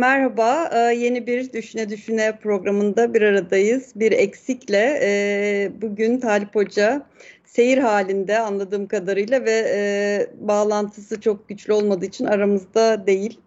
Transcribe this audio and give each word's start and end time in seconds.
Merhaba, 0.00 0.70
e, 0.74 0.78
yeni 0.78 1.26
bir 1.26 1.52
Düşüne 1.52 1.88
Düşüne 1.88 2.38
programında 2.42 3.14
bir 3.14 3.22
aradayız. 3.22 3.92
Bir 3.96 4.12
eksikle 4.12 4.98
e, 5.02 5.72
bugün 5.82 6.20
Talip 6.20 6.54
Hoca 6.54 7.06
seyir 7.44 7.78
halinde 7.78 8.38
anladığım 8.38 8.86
kadarıyla 8.86 9.44
ve 9.44 9.64
e, 9.74 10.26
bağlantısı 10.40 11.20
çok 11.20 11.48
güçlü 11.48 11.72
olmadığı 11.72 12.04
için 12.04 12.24
aramızda 12.24 13.06
değil. 13.06 13.40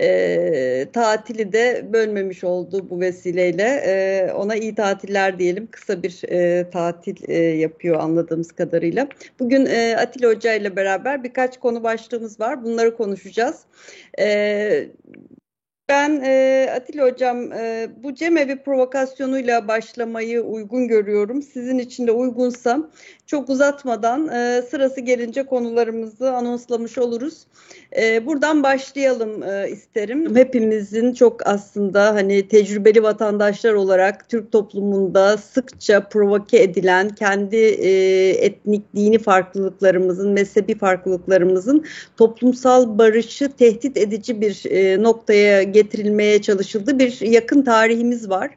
E, 0.00 0.86
tatili 0.92 1.52
de 1.52 1.86
bölmemiş 1.92 2.44
oldu 2.44 2.90
bu 2.90 3.00
vesileyle. 3.00 3.82
E, 3.86 4.32
ona 4.32 4.56
iyi 4.56 4.74
tatiller 4.74 5.38
diyelim. 5.38 5.68
Kısa 5.70 6.02
bir 6.02 6.22
e, 6.28 6.70
tatil 6.70 7.16
e, 7.28 7.38
yapıyor 7.38 8.00
anladığımız 8.00 8.52
kadarıyla. 8.52 9.08
Bugün 9.40 9.66
e, 9.66 9.96
Atilla 9.96 10.28
Hoca 10.28 10.54
ile 10.54 10.76
beraber 10.76 11.24
birkaç 11.24 11.60
konu 11.60 11.82
başlığımız 11.82 12.40
var. 12.40 12.64
Bunları 12.64 12.96
konuşacağız. 12.96 13.60
E, 14.20 14.88
ben 15.88 16.20
e, 16.24 16.66
Atilla 16.76 17.04
Hocam 17.04 17.52
e, 17.52 17.88
bu 18.02 18.14
cemevi 18.14 18.56
provokasyonuyla 18.62 19.68
başlamayı 19.68 20.42
uygun 20.42 20.88
görüyorum. 20.88 21.42
Sizin 21.42 21.78
için 21.78 22.06
de 22.06 22.12
uygunsa 22.12 22.90
çok 23.26 23.48
uzatmadan 23.48 24.28
e, 24.28 24.62
sırası 24.62 25.00
gelince 25.00 25.46
konularımızı 25.46 26.32
anonslamış 26.32 26.98
oluruz. 26.98 27.46
E, 27.96 28.26
buradan 28.26 28.62
başlayalım 28.62 29.42
e, 29.42 29.70
isterim. 29.70 30.36
Hepimizin 30.36 31.12
çok 31.12 31.46
aslında 31.46 32.14
hani 32.14 32.48
tecrübeli 32.48 33.02
vatandaşlar 33.02 33.72
olarak 33.72 34.28
Türk 34.28 34.52
toplumunda 34.52 35.36
sıkça 35.36 36.08
provoke 36.08 36.62
edilen 36.62 37.08
kendi 37.08 37.56
e, 37.56 37.90
etnik 38.30 38.94
dini 38.96 39.18
farklılıklarımızın, 39.18 40.30
mezhebi 40.30 40.78
farklılıklarımızın 40.78 41.84
toplumsal 42.16 42.98
barışı 42.98 43.52
tehdit 43.52 43.96
edici 43.96 44.40
bir 44.40 44.62
e, 44.70 45.02
noktaya 45.02 45.62
getirilmeye 45.74 46.42
çalışıldığı 46.42 46.98
bir 46.98 47.20
yakın 47.20 47.62
tarihimiz 47.62 48.30
var. 48.30 48.50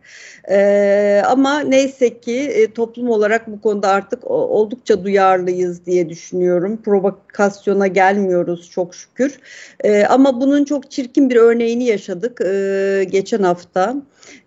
E, 0.50 1.22
ama 1.26 1.60
neyse 1.60 2.20
ki 2.20 2.40
e, 2.40 2.74
toplum 2.74 3.10
olarak 3.10 3.48
bu 3.48 3.62
konuda 3.62 3.90
artık 3.90 4.32
oldukça 4.32 5.04
duyarlıyız 5.04 5.86
diye 5.86 6.10
düşünüyorum. 6.10 6.82
Provokasyona 6.82 7.88
gelmiyoruz 7.88 8.70
çok 8.72 8.96
şükür. 8.96 9.40
E, 9.84 10.06
ama 10.06 10.42
bunun 10.42 10.66
çok 10.66 10.92
çirkin 10.92 11.30
bir 11.30 11.36
örneğini 11.36 11.84
yaşadık 11.84 12.42
e, 12.42 13.04
geçen 13.12 13.44
hafta. 13.44 13.96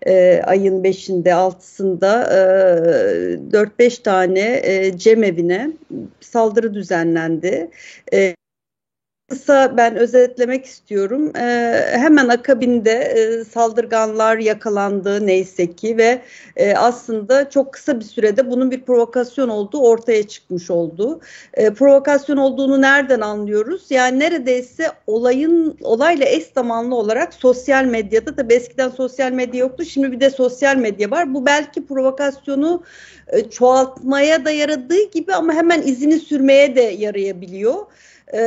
E, 0.06 0.42
ayın 0.44 0.82
5'inde 0.84 1.30
6'sında 1.30 2.24
e, 2.32 3.50
4-5 3.52 4.02
tane 4.02 4.60
e, 4.64 4.98
cemevine 4.98 5.70
saldırı 6.20 6.74
düzenlendi. 6.74 7.70
E, 8.12 8.34
kısa 9.30 9.76
ben 9.76 9.96
özetlemek 9.96 10.64
istiyorum. 10.64 11.36
E, 11.36 11.42
hemen 11.92 12.28
akabinde 12.28 12.92
e, 12.92 13.44
saldırganlar 13.44 14.36
yakalandı 14.38 15.26
neyse 15.26 15.72
ki 15.72 15.96
ve 15.96 16.22
e, 16.56 16.74
aslında 16.74 17.50
çok 17.50 17.72
kısa 17.72 18.00
bir 18.00 18.04
sürede 18.04 18.50
bunun 18.50 18.70
bir 18.70 18.82
provokasyon 18.82 19.48
olduğu 19.48 19.80
ortaya 19.80 20.28
çıkmış 20.28 20.70
oldu. 20.70 21.20
E, 21.54 21.70
provokasyon 21.70 22.36
olduğunu 22.36 22.82
nereden 22.82 23.20
anlıyoruz? 23.20 23.86
Yani 23.90 24.18
neredeyse 24.18 24.88
olayın 25.06 25.78
olayla 25.82 26.26
eş 26.26 26.44
zamanlı 26.54 26.94
olarak 26.94 27.34
sosyal 27.34 27.84
medyada 27.84 28.36
da 28.36 28.54
eskiden 28.54 28.88
sosyal 28.88 29.32
medya 29.32 29.60
yoktu. 29.60 29.84
Şimdi 29.84 30.12
bir 30.12 30.20
de 30.20 30.30
sosyal 30.30 30.76
medya 30.76 31.10
var. 31.10 31.34
Bu 31.34 31.46
belki 31.46 31.86
provokasyonu 31.86 32.82
e, 33.28 33.50
çoğaltmaya 33.50 34.44
da 34.44 34.50
yaradığı 34.50 35.10
gibi 35.10 35.34
ama 35.34 35.52
hemen 35.52 35.82
izini 35.82 36.18
sürmeye 36.18 36.76
de 36.76 36.80
yarayabiliyor 36.80 37.86
e, 38.34 38.40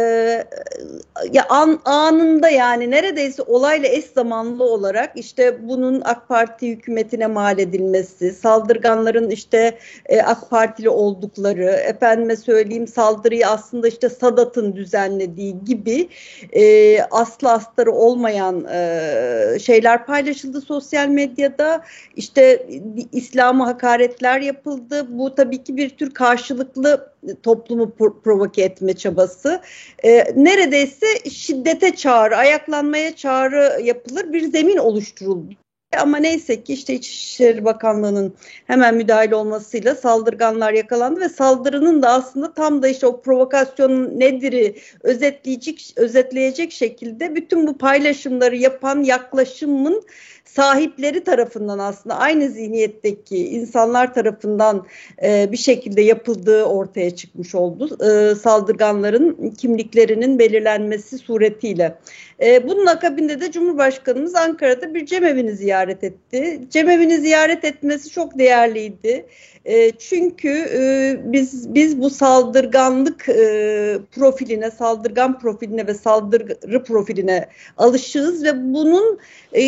ya 1.32 1.46
an, 1.50 1.80
anında 1.86 2.50
yani 2.50 2.92
neredeyse 2.92 3.42
olayla 3.42 3.90
eş 3.90 4.06
zamanlı 4.06 4.64
olarak 4.64 5.12
işte 5.16 5.68
bunun 5.68 6.02
AK 6.06 6.28
Parti 6.28 6.70
hükümetine 6.70 7.28
mal 7.28 7.60
edilmesi, 7.60 8.34
saldırganların 8.34 9.30
işte 9.30 9.78
e, 10.06 10.22
AK 10.22 10.50
Partili 10.50 10.90
oldukları, 10.90 11.66
efendime 11.66 12.36
söyleyeyim 12.36 12.88
saldırıyı 12.88 13.48
aslında 13.48 13.88
işte 13.88 14.10
Sadat'ın 14.10 14.76
düzenlediği 14.76 15.56
gibi 15.66 16.10
e, 16.54 17.02
aslı 17.02 17.52
astarı 17.52 17.92
olmayan 17.92 18.68
e, 18.74 19.60
şeyler 19.60 20.06
paylaşıldı 20.06 20.62
sosyal 20.62 21.08
medyada. 21.08 21.84
İşte 22.16 22.68
İslam'a 23.12 23.68
hakaretler 23.68 24.40
yapıldı. 24.40 25.06
Bu 25.10 25.36
tabii 25.36 25.64
ki 25.64 25.78
bir 25.78 25.90
tür 25.90 26.14
karşılıklı 26.14 27.14
toplumu 27.44 27.92
provoke 28.24 28.62
etme 28.62 28.94
çabası. 28.94 29.62
E, 30.06 30.26
neredeyse 30.36 31.30
şiddete 31.30 31.96
çağrı, 31.96 32.38
ayaklanmaya 32.38 33.16
çağrı 33.16 33.82
yapılır 33.84 34.34
bir 34.34 34.42
zemin 34.42 34.78
oluşturuldu. 34.78 35.56
Ama 35.98 36.18
neyse 36.18 36.64
ki 36.64 36.74
işte 36.74 36.94
İçişleri 36.94 37.66
Bakanlığı'nın 37.66 38.34
hemen 38.68 38.96
müdahale 38.96 39.36
olmasıyla 39.36 39.96
saldırganlar 39.96 40.74
yakalandı 40.74 41.20
ve 41.20 41.30
saldırının 41.30 42.02
da 42.02 42.10
aslında 42.10 42.54
tam 42.54 42.84
da 42.84 42.88
işte 42.88 43.08
o 43.08 43.22
provokasyonun 43.22 44.20
nedir'i 44.20 44.76
özetleyecek, 45.04 45.94
özetleyecek 45.96 46.72
şekilde 46.72 47.36
bütün 47.36 47.68
bu 47.68 47.78
paylaşımları 47.78 48.56
yapan 48.56 49.04
yaklaşımın 49.04 50.04
sahipleri 50.46 51.24
tarafından 51.24 51.80
aslında 51.80 52.18
aynı 52.18 52.50
zihniyetteki 52.50 53.48
insanlar 53.48 54.14
tarafından 54.14 54.86
e, 55.24 55.52
bir 55.52 55.58
şekilde 55.58 56.02
yapıldığı 56.02 56.64
ortaya 56.64 57.16
çıkmış 57.16 57.56
oldu. 57.56 57.98
E, 58.06 58.36
saldırganların 58.36 59.50
kimliklerinin 59.58 60.40
belirlenmesi 60.40 61.18
suretiyle. 61.18 61.98
E, 62.42 62.68
bunun 62.68 62.86
akabinde 62.86 63.42
de 63.42 63.52
Cumhurbaşkanımız 63.52 64.36
Ankara'da 64.36 64.94
bir 64.94 65.06
cemevini 65.06 65.52
ziyaret 65.52 65.83
etti. 66.04 66.62
Cemevini 66.70 67.18
ziyaret 67.18 67.64
etmesi 67.64 68.10
çok 68.10 68.40
değerliydi. 68.40 69.26
E, 69.66 69.92
çünkü 69.92 70.50
e, 70.50 71.18
biz 71.24 71.74
biz 71.76 72.02
bu 72.02 72.10
saldırganlık 72.10 73.30
e, 73.30 73.98
profiline, 74.12 74.72
saldırgan 74.72 75.40
profiline 75.40 75.88
ve 75.88 75.94
saldırı 75.94 76.84
profiline 76.84 77.48
alışığız 77.78 78.44
ve 78.44 78.74
bunun 78.74 79.20
e, 79.54 79.62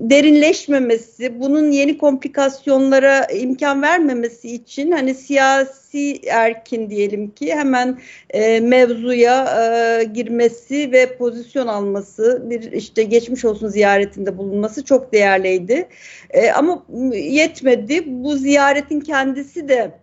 derinleşmemesi, 0.00 1.40
bunun 1.40 1.70
yeni 1.70 1.98
komplikasyonlara 1.98 3.24
imkan 3.24 3.82
vermemesi 3.82 4.54
için 4.54 4.90
hani 4.90 5.14
siyasi 5.14 6.20
erkin 6.28 6.90
diyelim 6.90 7.30
ki 7.30 7.54
hemen 7.54 7.98
e, 8.30 8.60
mevzuya 8.60 9.44
e, 9.44 10.04
girmesi 10.04 10.92
ve 10.92 11.16
pozisyon 11.16 11.66
alması, 11.66 12.42
bir 12.50 12.72
işte 12.72 13.02
geçmiş 13.02 13.44
olsun 13.44 13.68
ziyaretinde 13.68 14.38
bulunması 14.38 14.84
çok 14.84 15.12
değerliydi. 15.12 15.88
E, 16.30 16.50
ama 16.50 16.86
yetmedi. 17.14 18.02
Bu 18.06 18.36
ziyaretin 18.36 19.00
kendisi 19.00 19.21
de 19.68 20.02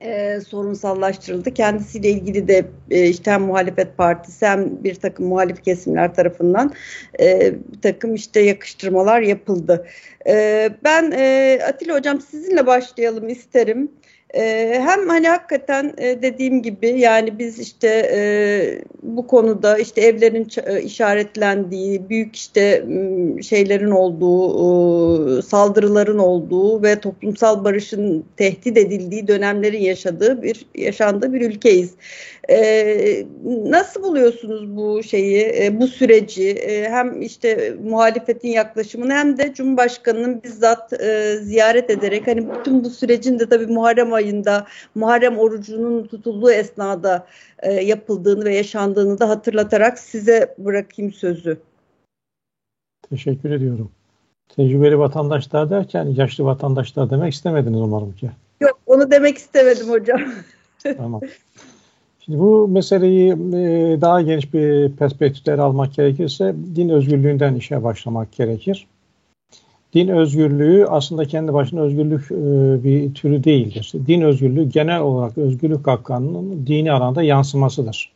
e, 0.00 0.40
sorunsallaştırıldı. 0.40 1.54
Kendisiyle 1.54 2.10
ilgili 2.10 2.48
de 2.48 2.66
e, 2.90 3.06
işte 3.08 3.30
hem 3.30 3.42
muhalefet 3.42 3.96
partisi 3.96 4.46
hem 4.46 4.84
bir 4.84 4.94
takım 4.94 5.26
muhalif 5.26 5.64
kesimler 5.64 6.14
tarafından 6.14 6.72
e, 7.20 7.54
bir 7.72 7.80
takım 7.80 8.14
işte 8.14 8.40
yakıştırmalar 8.40 9.20
yapıldı. 9.20 9.86
E, 10.26 10.70
ben 10.84 11.12
e, 11.16 11.58
Atilla 11.68 11.94
Hocam 11.94 12.20
sizinle 12.20 12.66
başlayalım 12.66 13.28
isterim. 13.28 13.90
Ee, 14.36 14.80
hem 14.86 15.08
hani 15.08 15.28
hakikaten 15.28 15.94
e, 15.98 16.22
dediğim 16.22 16.62
gibi 16.62 17.00
yani 17.00 17.38
biz 17.38 17.58
işte 17.58 18.10
e, 18.14 18.20
bu 19.02 19.26
konuda 19.26 19.78
işte 19.78 20.00
evlerin 20.00 20.48
e, 20.66 20.82
işaretlendiği, 20.82 22.08
büyük 22.08 22.36
işte 22.36 22.84
şeylerin 23.42 23.90
olduğu, 23.90 25.42
saldırıların 25.42 26.18
olduğu 26.18 26.82
ve 26.82 27.00
toplumsal 27.00 27.64
barışın 27.64 28.24
tehdit 28.36 28.78
edildiği 28.78 29.28
dönemlerin 29.28 29.80
yaşadığı 29.80 30.42
bir 30.42 30.66
yaşandığı 30.74 31.32
bir 31.32 31.40
ülkeyiz. 31.40 31.90
E, 32.50 33.26
nasıl 33.64 34.02
buluyorsunuz 34.02 34.76
bu 34.76 35.02
şeyi, 35.02 35.80
bu 35.80 35.88
süreci? 35.88 36.56
Hem 36.90 37.22
işte 37.22 37.74
muhalefetin 37.84 38.48
yaklaşımını 38.48 39.12
hem 39.12 39.38
de 39.38 39.54
Cumhurbaşkanı'nın 39.54 40.42
bizzat 40.42 40.92
ziyaret 41.42 41.90
ederek 41.90 42.26
hani 42.26 42.48
bütün 42.58 42.84
bu 42.84 42.90
sürecin 42.90 43.38
de 43.38 43.48
tabii 43.48 43.66
Muharrem 43.66 44.12
ayında 44.24 44.66
Muharrem 44.94 45.38
orucunun 45.38 46.06
tutulduğu 46.06 46.50
esnada 46.50 47.26
e, 47.62 47.72
yapıldığını 47.72 48.44
ve 48.44 48.54
yaşandığını 48.54 49.18
da 49.18 49.28
hatırlatarak 49.28 49.98
size 49.98 50.54
bırakayım 50.58 51.12
sözü. 51.12 51.58
Teşekkür 53.10 53.50
ediyorum. 53.50 53.90
Tecrübeli 54.48 54.98
vatandaşlar 54.98 55.70
derken 55.70 56.04
yaşlı 56.04 56.44
vatandaşlar 56.44 57.10
demek 57.10 57.32
istemediniz 57.32 57.80
umarım 57.80 58.12
ki. 58.12 58.30
Yok 58.60 58.80
onu 58.86 59.10
demek 59.10 59.38
istemedim 59.38 59.88
hocam. 59.88 60.20
tamam. 60.96 61.20
Şimdi 62.20 62.38
bu 62.38 62.68
meseleyi 62.68 63.32
e, 63.32 64.00
daha 64.00 64.22
geniş 64.22 64.54
bir 64.54 64.92
perspektifler 64.92 65.58
almak 65.58 65.94
gerekirse 65.94 66.54
din 66.76 66.88
özgürlüğünden 66.88 67.54
işe 67.54 67.84
başlamak 67.84 68.32
gerekir. 68.32 68.86
Din 69.94 70.08
özgürlüğü 70.08 70.86
aslında 70.86 71.24
kendi 71.24 71.52
başına 71.52 71.80
özgürlük 71.80 72.30
e, 72.30 72.84
bir 72.84 73.14
türü 73.14 73.44
değildir. 73.44 73.92
Din 74.06 74.20
özgürlüğü 74.20 74.68
genel 74.68 75.00
olarak 75.00 75.38
özgürlük 75.38 75.86
hakkının 75.86 76.66
dini 76.66 76.92
alanda 76.92 77.22
yansımasıdır. 77.22 78.12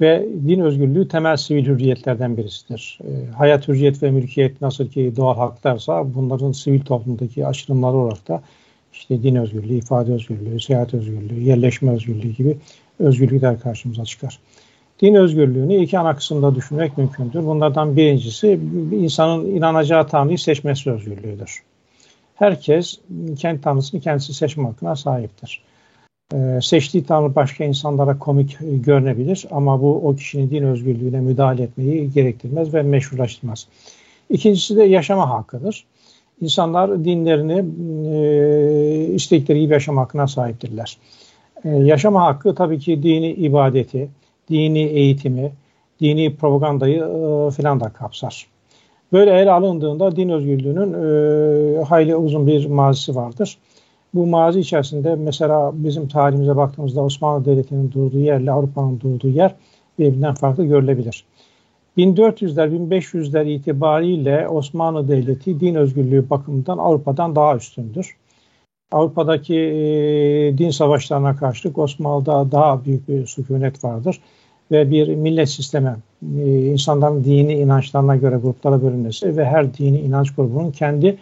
Ve 0.00 0.28
din 0.48 0.60
özgürlüğü 0.60 1.08
temel 1.08 1.36
sivil 1.36 1.66
hürriyetlerden 1.66 2.36
birisidir. 2.36 2.98
E, 3.04 3.30
hayat, 3.32 3.68
hürriyet 3.68 4.02
ve 4.02 4.10
mülkiyet 4.10 4.60
nasıl 4.60 4.88
ki 4.88 5.12
doğal 5.16 5.36
haklarsa 5.36 6.14
bunların 6.14 6.52
sivil 6.52 6.80
toplumdaki 6.80 7.46
aşırımları 7.46 7.96
olarak 7.96 8.28
da 8.28 8.42
işte 8.92 9.22
din 9.22 9.34
özgürlüğü, 9.34 9.74
ifade 9.74 10.12
özgürlüğü, 10.12 10.60
seyahat 10.60 10.94
özgürlüğü, 10.94 11.40
yerleşme 11.40 11.92
özgürlüğü 11.92 12.32
gibi 12.32 12.56
özgürlükler 12.98 13.60
karşımıza 13.60 14.04
çıkar. 14.04 14.38
Din 15.02 15.14
özgürlüğünü 15.14 15.74
iki 15.74 15.98
ana 15.98 16.16
kısımda 16.16 16.54
düşünmek 16.54 16.98
mümkündür. 16.98 17.46
Bunlardan 17.46 17.96
birincisi 17.96 18.60
insanın 18.92 19.46
inanacağı 19.46 20.08
Tanrı'yı 20.08 20.38
seçmesi 20.38 20.90
özgürlüğüdür. 20.90 21.62
Herkes 22.34 22.98
kendi 23.38 23.60
Tanrısını 23.60 24.00
kendisi 24.00 24.34
seçme 24.34 24.64
hakkına 24.64 24.96
sahiptir. 24.96 25.62
Ee, 26.34 26.58
seçtiği 26.62 27.04
Tanrı 27.04 27.34
başka 27.34 27.64
insanlara 27.64 28.18
komik 28.18 28.58
görünebilir 28.60 29.46
ama 29.50 29.82
bu 29.82 30.08
o 30.08 30.16
kişinin 30.16 30.50
din 30.50 30.62
özgürlüğüne 30.62 31.20
müdahale 31.20 31.62
etmeyi 31.62 32.12
gerektirmez 32.12 32.74
ve 32.74 32.82
meşrulaştırmaz. 32.82 33.68
İkincisi 34.30 34.76
de 34.76 34.82
yaşama 34.82 35.30
hakkıdır. 35.30 35.84
İnsanlar 36.40 37.04
dinlerini 37.04 37.64
e, 38.14 39.14
istekleri 39.14 39.60
gibi 39.60 39.72
yaşam 39.72 39.96
hakkına 39.96 40.26
sahiptirler. 40.26 40.98
E, 41.64 41.68
yaşama 41.68 42.24
hakkı 42.24 42.54
tabii 42.54 42.78
ki 42.78 43.02
dini 43.02 43.30
ibadeti, 43.30 44.08
dini 44.50 44.78
eğitimi, 44.78 45.52
dini 46.00 46.36
propagandayı 46.36 46.98
e, 46.98 47.50
filan 47.50 47.80
da 47.80 47.88
kapsar. 47.88 48.46
Böyle 49.12 49.30
ele 49.40 49.50
alındığında 49.50 50.16
din 50.16 50.28
özgürlüğünün 50.28 50.92
e, 50.92 51.84
hayli 51.84 52.16
uzun 52.16 52.46
bir 52.46 52.66
mazisi 52.66 53.14
vardır. 53.14 53.58
Bu 54.14 54.26
mazi 54.26 54.60
içerisinde 54.60 55.14
mesela 55.14 55.70
bizim 55.74 56.08
tarihimize 56.08 56.56
baktığımızda 56.56 57.02
Osmanlı 57.02 57.44
Devleti'nin 57.44 57.92
durduğu 57.92 58.18
yerle 58.18 58.52
Avrupa'nın 58.52 59.00
durduğu 59.00 59.28
yer 59.28 59.54
birbirinden 59.98 60.34
farklı 60.34 60.64
görülebilir. 60.64 61.24
1400'ler 61.98 62.68
1500'ler 62.68 63.48
itibariyle 63.48 64.48
Osmanlı 64.48 65.08
Devleti 65.08 65.60
din 65.60 65.74
özgürlüğü 65.74 66.30
bakımından 66.30 66.78
Avrupa'dan 66.78 67.36
daha 67.36 67.56
üstündür. 67.56 68.16
Avrupa'daki 68.92 69.54
din 70.58 70.70
savaşlarına 70.70 71.36
karşılık 71.36 71.78
Osmanlı'da 71.78 72.52
daha 72.52 72.84
büyük 72.84 73.08
bir 73.08 73.26
sükunet 73.26 73.84
vardır 73.84 74.20
ve 74.70 74.90
bir 74.90 75.08
millet 75.08 75.50
sistemi, 75.50 75.96
e, 76.38 76.66
insanların 76.66 77.24
dini 77.24 77.54
inançlarına 77.54 78.16
göre 78.16 78.36
gruplara 78.36 78.82
bölünmesi 78.82 79.36
ve 79.36 79.44
her 79.44 79.74
dini 79.74 80.00
inanç 80.00 80.34
grubunun 80.34 80.70
kendi 80.70 81.18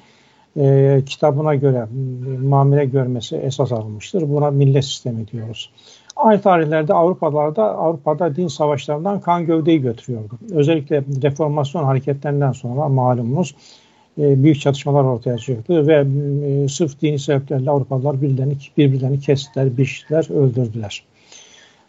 kitabına 1.06 1.54
göre 1.54 1.86
e, 2.26 2.38
muamele 2.38 2.84
görmesi 2.84 3.36
esas 3.36 3.72
alınmıştır. 3.72 4.28
Buna 4.28 4.50
millet 4.50 4.84
sistemi 4.84 5.28
diyoruz. 5.28 5.70
Aynı 6.16 6.40
tarihlerde 6.40 6.94
Avrupa'da 6.94 7.62
Avrupa'da 7.62 8.36
din 8.36 8.48
savaşlarından 8.48 9.20
kan 9.20 9.46
gövdeyi 9.46 9.80
götürüyordu. 9.80 10.38
Özellikle 10.50 11.04
reformasyon 11.22 11.84
hareketlerinden 11.84 12.52
sonra 12.52 12.88
malumunuz 12.88 13.54
e, 14.18 14.42
büyük 14.42 14.60
çatışmalar 14.60 15.04
ortaya 15.04 15.38
çıktı 15.38 15.86
ve 15.86 16.06
e, 16.46 16.68
sırf 16.68 17.00
dini 17.00 17.18
sebeplerle 17.18 17.70
Avrupalılar 17.70 18.22
birbirlerini, 18.22 18.54
birbirlerini 18.76 19.20
kestiler, 19.20 19.76
biçtiler, 19.76 20.30
öldürdüler. 20.30 21.04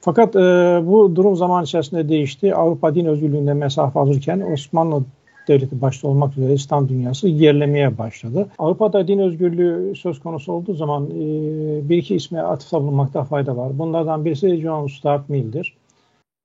Fakat 0.02 0.36
e, 0.36 0.40
bu 0.86 1.16
durum 1.16 1.36
zaman 1.36 1.64
içerisinde 1.64 2.10
değişti. 2.10 2.56
Avrupa 2.56 2.96
din 2.96 3.06
özgürlüğünde 3.06 3.54
mesafe 3.54 4.00
alırken 4.00 4.44
Osmanlı 4.54 5.04
Devleti 5.48 5.82
başta 5.82 6.08
olmak 6.08 6.38
üzere 6.38 6.54
İslam 6.54 6.90
dünyası 6.90 7.30
gerilemeye 7.30 7.98
başladı. 7.98 8.48
Avrupa'da 8.60 9.08
din 9.08 9.20
özgürlüğü 9.20 9.96
söz 9.96 10.20
konusu 10.20 10.54
olduğu 10.54 10.74
zaman 10.74 11.06
e, 11.06 11.90
bir 11.90 11.98
iki 11.98 12.16
isme 12.16 12.40
atıfta 12.40 12.82
bulunmakta 12.82 13.24
fayda 13.24 13.58
var. 13.58 13.80
Bunlardan 13.80 14.26
birisi 14.26 14.58
John 14.62 14.88
Stuart 14.88 15.30
Mill'dir. 15.30 15.78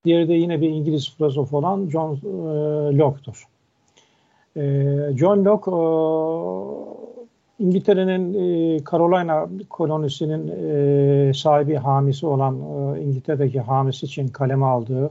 Diğeri 0.05 0.29
de 0.29 0.35
yine 0.35 0.61
bir 0.61 0.69
İngiliz 0.69 1.11
filozof 1.17 1.53
olan 1.53 1.89
John 1.89 2.19
Locke'dur. 2.99 3.54
E, 4.57 4.63
John 5.17 5.45
Locke 5.45 5.71
İngiltere'nin 7.59 8.35
e, 8.35 8.79
Carolina 8.91 9.49
kolonisinin 9.71 10.49
e, 10.49 11.35
sahibi 11.35 11.75
hamisi 11.75 12.27
olan 12.27 12.59
e, 12.97 13.03
İngiltere'deki 13.03 13.61
hamisi 13.61 14.07
için 14.07 14.29
kaleme 14.29 14.67
aldığı 14.67 15.11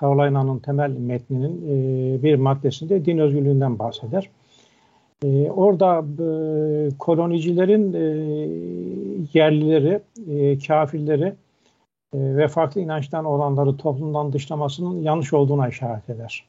Carolina'nın 0.00 0.58
temel 0.58 0.90
metninin 0.90 1.62
bir 2.22 2.34
maddesinde 2.34 3.04
din 3.04 3.18
özgürlüğünden 3.18 3.78
bahseder. 3.78 4.30
E, 5.24 5.50
orada 5.50 5.98
e, 5.98 6.28
kolonicilerin 6.98 7.92
e, 7.92 8.04
yerlileri, 9.32 10.00
e, 10.28 10.58
kafirleri 10.58 11.34
e, 12.14 12.18
ve 12.36 12.48
farklı 12.48 12.80
inançtan 12.80 13.24
olanları 13.24 13.76
toplumdan 13.76 14.32
dışlamasının 14.32 15.02
yanlış 15.02 15.32
olduğuna 15.32 15.68
işaret 15.68 16.10
eder. 16.10 16.44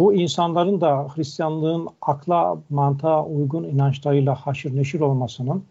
Bu 0.00 0.14
insanların 0.14 0.80
da 0.80 1.08
Hristiyanlığın 1.14 1.88
akla, 2.02 2.58
mantığa 2.70 3.24
uygun 3.24 3.64
inançlarıyla 3.64 4.34
haşır 4.34 4.76
neşir 4.76 5.00
olmasının 5.00 5.64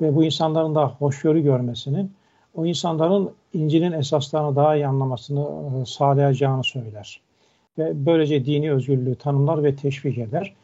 ve 0.00 0.16
bu 0.16 0.24
insanların 0.24 0.74
da 0.74 0.88
hoşgörü 0.88 1.42
görmesinin 1.42 2.12
o 2.54 2.66
insanların 2.66 3.30
İncil'in 3.54 3.92
esaslarını 3.92 4.56
daha 4.56 4.76
iyi 4.76 4.86
anlamasını 4.86 5.46
e, 5.82 5.86
sağlayacağını 5.86 6.64
söyler. 6.64 7.20
Ve 7.78 8.06
böylece 8.06 8.44
dini 8.44 8.72
özgürlüğü 8.72 9.14
tanımlar 9.14 9.64
ve 9.64 9.76
teşvik 9.76 10.18
eder. 10.18 10.54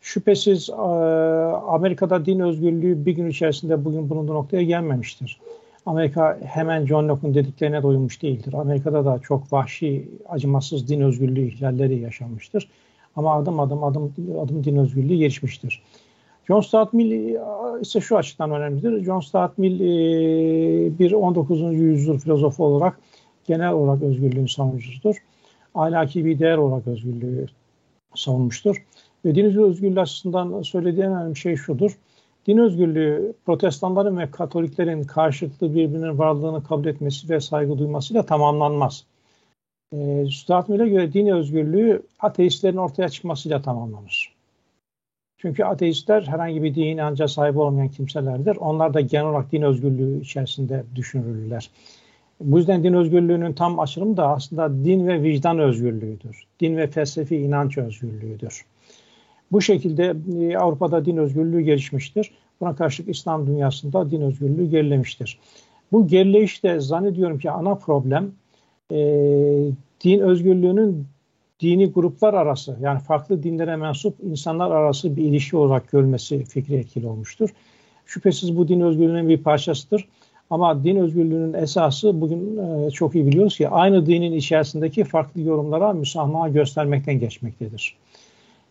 Şüphesiz 0.00 0.70
e, 0.70 0.72
Amerika'da 0.72 2.26
din 2.26 2.40
özgürlüğü 2.40 3.06
bir 3.06 3.12
gün 3.12 3.30
içerisinde 3.30 3.84
bugün 3.84 4.10
bulunduğu 4.10 4.34
noktaya 4.34 4.62
gelmemiştir. 4.62 5.40
Amerika 5.86 6.38
hemen 6.44 6.86
John 6.86 7.08
Locke'un 7.08 7.34
dediklerine 7.34 7.82
doymuş 7.82 8.22
değildir. 8.22 8.52
Amerika'da 8.52 9.04
da 9.04 9.18
çok 9.22 9.52
vahşi, 9.52 10.08
acımasız 10.28 10.88
din 10.88 11.00
özgürlüğü 11.00 11.48
ihlalleri 11.48 11.98
yaşanmıştır. 11.98 12.68
Ama 13.16 13.34
adım 13.34 13.60
adım 13.60 13.84
adım 13.84 14.14
adım 14.42 14.64
din 14.64 14.76
özgürlüğü 14.76 15.16
gelişmiştir. 15.16 15.82
John 16.46 16.60
Stuart 16.60 16.92
Mill 16.92 17.12
e, 17.12 17.40
ise 17.80 18.00
şu 18.00 18.16
açıdan 18.16 18.50
önemlidir. 18.50 19.04
John 19.04 19.20
Stuart 19.20 19.58
Mill 19.58 19.80
e, 19.80 20.98
bir 20.98 21.12
19. 21.12 21.60
yüzyıl 21.60 22.18
filozofu 22.18 22.64
olarak 22.64 23.00
genel 23.44 23.72
olarak 23.72 24.02
özgürlüğün 24.02 24.46
savunucusudur. 24.46 25.16
Ahlaki 25.74 26.24
bir 26.24 26.38
değer 26.38 26.58
olarak 26.58 26.86
özgürlüğü 26.86 27.46
savunmuştur. 28.14 28.84
Ve 29.24 29.34
din 29.34 29.44
özgürlüğü 29.44 30.00
açısından 30.00 30.62
söylediği 30.62 31.04
en 31.04 31.12
önemli 31.12 31.36
şey 31.36 31.56
şudur. 31.56 31.98
Din 32.46 32.58
özgürlüğü 32.58 33.32
protestanların 33.46 34.18
ve 34.18 34.30
katoliklerin 34.30 35.02
karşılıklı 35.02 35.74
birbirinin 35.74 36.18
varlığını 36.18 36.64
kabul 36.64 36.86
etmesi 36.86 37.28
ve 37.28 37.40
saygı 37.40 37.78
duymasıyla 37.78 38.26
tamamlanmaz. 38.26 39.04
E, 39.92 40.26
Stuart 40.30 40.68
Mill'e 40.68 40.88
göre 40.88 41.12
din 41.12 41.26
özgürlüğü 41.26 42.02
ateistlerin 42.20 42.76
ortaya 42.76 43.08
çıkmasıyla 43.08 43.62
tamamlanır. 43.62 44.34
Çünkü 45.38 45.64
ateistler 45.64 46.22
herhangi 46.22 46.62
bir 46.62 46.74
din 46.74 46.82
inanca 46.82 47.28
sahip 47.28 47.56
olmayan 47.56 47.88
kimselerdir. 47.88 48.56
Onlar 48.56 48.94
da 48.94 49.00
genel 49.00 49.26
olarak 49.26 49.52
din 49.52 49.62
özgürlüğü 49.62 50.20
içerisinde 50.20 50.84
düşünürler. 50.94 51.70
Bu 52.40 52.58
yüzden 52.58 52.84
din 52.84 52.92
özgürlüğünün 52.92 53.52
tam 53.52 53.80
açılımı 53.80 54.16
da 54.16 54.28
aslında 54.28 54.84
din 54.84 55.06
ve 55.06 55.22
vicdan 55.22 55.58
özgürlüğüdür. 55.58 56.44
Din 56.60 56.76
ve 56.76 56.86
felsefi 56.86 57.36
inanç 57.36 57.78
özgürlüğüdür. 57.78 58.64
Bu 59.52 59.60
şekilde 59.60 60.16
e, 60.40 60.56
Avrupa'da 60.56 61.04
din 61.04 61.16
özgürlüğü 61.16 61.60
gelişmiştir. 61.60 62.30
Buna 62.60 62.76
karşılık 62.76 63.08
İslam 63.08 63.46
dünyasında 63.46 64.10
din 64.10 64.20
özgürlüğü 64.20 64.70
gerilemiştir. 64.70 65.38
Bu 65.92 66.06
gerileyişte 66.06 66.80
zannediyorum 66.80 67.38
ki 67.38 67.50
ana 67.50 67.74
problem 67.74 68.32
e, 68.90 68.96
din 70.04 70.20
özgürlüğünün 70.20 71.06
dini 71.60 71.92
gruplar 71.92 72.34
arası 72.34 72.76
yani 72.80 73.00
farklı 73.00 73.42
dinlere 73.42 73.76
mensup 73.76 74.14
insanlar 74.22 74.70
arası 74.70 75.16
bir 75.16 75.24
ilişki 75.24 75.56
olarak 75.56 75.90
görmesi 75.90 76.44
fikri 76.44 76.74
etkili 76.74 77.06
olmuştur. 77.06 77.50
Şüphesiz 78.06 78.56
bu 78.56 78.68
din 78.68 78.80
özgürlüğünün 78.80 79.28
bir 79.28 79.42
parçasıdır. 79.42 80.08
Ama 80.50 80.84
din 80.84 80.96
özgürlüğünün 80.96 81.52
esası 81.52 82.20
bugün 82.20 82.56
e, 82.56 82.90
çok 82.90 83.14
iyi 83.14 83.26
biliyoruz 83.26 83.56
ki 83.56 83.68
aynı 83.68 84.06
dinin 84.06 84.32
içerisindeki 84.32 85.04
farklı 85.04 85.40
yorumlara 85.40 85.92
müsamaha 85.92 86.48
göstermekten 86.48 87.18
geçmektedir. 87.18 87.96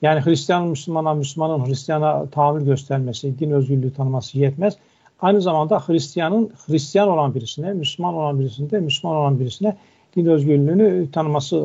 Yani 0.03 0.21
Hristiyan 0.21 0.67
Müslümana, 0.67 1.13
Müslümanın 1.13 1.65
Hristiyana 1.65 2.25
tahammül 2.25 2.65
göstermesi, 2.65 3.39
din 3.39 3.51
özgürlüğü 3.51 3.93
tanıması 3.93 4.39
yetmez. 4.39 4.77
Aynı 5.19 5.41
zamanda 5.41 5.79
Hristiyanın 5.79 6.51
Hristiyan 6.67 7.09
olan 7.09 7.35
birisine, 7.35 7.73
Müslüman 7.73 8.13
olan 8.13 8.39
birisine, 8.39 8.79
Müslüman 8.79 9.17
olan 9.17 9.39
birisine 9.39 9.77
din 10.15 10.25
özgürlüğünü 10.25 11.11
tanıması 11.11 11.55
e, 11.55 11.61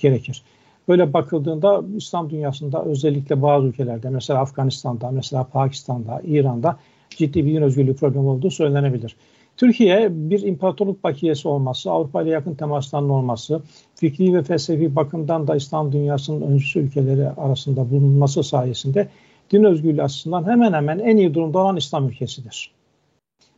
gerekir. 0.00 0.42
Böyle 0.88 1.12
bakıldığında 1.12 1.82
İslam 1.96 2.30
dünyasında 2.30 2.84
özellikle 2.84 3.42
bazı 3.42 3.66
ülkelerde 3.66 4.10
mesela 4.10 4.40
Afganistan'da, 4.40 5.10
mesela 5.10 5.44
Pakistan'da, 5.44 6.22
İran'da 6.24 6.76
ciddi 7.10 7.46
bir 7.46 7.54
din 7.54 7.62
özgürlüğü 7.62 7.96
problemi 7.96 8.28
olduğu 8.28 8.50
söylenebilir. 8.50 9.16
Türkiye 9.56 10.08
bir 10.10 10.42
imparatorluk 10.42 11.04
bakiyesi 11.04 11.48
olması, 11.48 11.90
Avrupa 11.90 12.22
ile 12.22 12.30
yakın 12.30 12.54
temaslarının 12.54 13.08
olması, 13.08 13.62
fikri 13.98 14.34
ve 14.34 14.42
felsefi 14.42 14.96
bakımdan 14.96 15.48
da 15.48 15.56
İslam 15.56 15.92
dünyasının 15.92 16.40
öncüsü 16.40 16.80
ülkeleri 16.80 17.28
arasında 17.28 17.90
bulunması 17.90 18.42
sayesinde 18.42 19.08
din 19.52 19.64
özgürlüğü 19.64 20.02
açısından 20.02 20.46
hemen 20.46 20.72
hemen 20.72 20.98
en 20.98 21.16
iyi 21.16 21.34
durumda 21.34 21.58
olan 21.58 21.76
İslam 21.76 22.08
ülkesidir. 22.08 22.70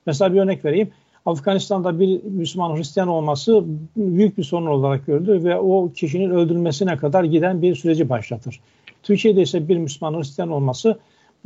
Mesela 0.06 0.34
bir 0.34 0.40
örnek 0.40 0.64
vereyim. 0.64 0.90
Afganistan'da 1.26 2.00
bir 2.00 2.22
Müslüman 2.24 2.76
Hristiyan 2.76 3.08
olması 3.08 3.64
büyük 3.96 4.38
bir 4.38 4.42
sorun 4.42 4.66
olarak 4.66 5.06
görülür 5.06 5.44
ve 5.44 5.56
o 5.56 5.92
kişinin 5.92 6.30
öldürülmesine 6.30 6.96
kadar 6.96 7.24
giden 7.24 7.62
bir 7.62 7.74
süreci 7.74 8.08
başlatır. 8.08 8.60
Türkiye'de 9.02 9.42
ise 9.42 9.68
bir 9.68 9.76
Müslüman 9.76 10.18
Hristiyan 10.18 10.50
olması 10.50 10.98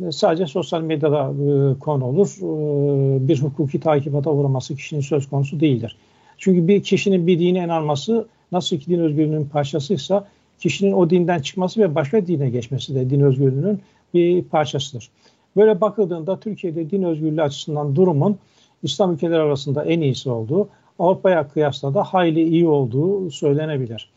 e, 0.03 0.13
sadece 0.13 0.47
sosyal 0.47 0.81
medyada 0.81 1.33
e, 1.33 1.79
konu 1.79 2.05
olur. 2.05 2.37
E, 2.39 3.29
bir 3.29 3.43
hukuki 3.43 3.81
takibata 3.81 4.31
uğraması 4.31 4.77
kişinin 4.77 5.01
söz 5.01 5.29
konusu 5.29 5.61
değildir. 5.61 5.97
Çünkü 6.39 6.69
bir 6.69 6.83
kişinin 6.83 7.27
bir 7.27 7.39
dine 7.39 7.65
inanması 7.65 8.29
nasıl 8.55 8.77
ki 8.77 8.91
din 8.91 9.01
özgürlüğünün 9.01 9.45
parçasıysa 9.47 10.29
kişinin 10.59 10.93
o 10.93 11.11
dinden 11.11 11.39
çıkması 11.39 11.81
ve 11.81 11.95
başka 11.95 12.27
dine 12.27 12.51
geçmesi 12.51 12.95
de 12.95 13.11
din 13.11 13.21
özgürlüğünün 13.21 13.81
bir 14.15 14.45
parçasıdır. 14.45 15.11
Böyle 15.57 15.81
bakıldığında 15.81 16.41
Türkiye'de 16.41 16.91
din 16.91 17.03
özgürlüğü 17.03 17.43
açısından 17.43 17.97
durumun 17.97 18.39
İslam 18.83 19.13
ülkeleri 19.13 19.41
arasında 19.41 19.85
en 19.85 20.01
iyisi 20.01 20.31
olduğu, 20.31 20.69
Avrupa'ya 20.99 21.49
kıyasla 21.49 21.95
da 21.95 22.03
hayli 22.03 22.49
iyi 22.49 22.69
olduğu 22.69 23.31
söylenebilir. 23.31 24.11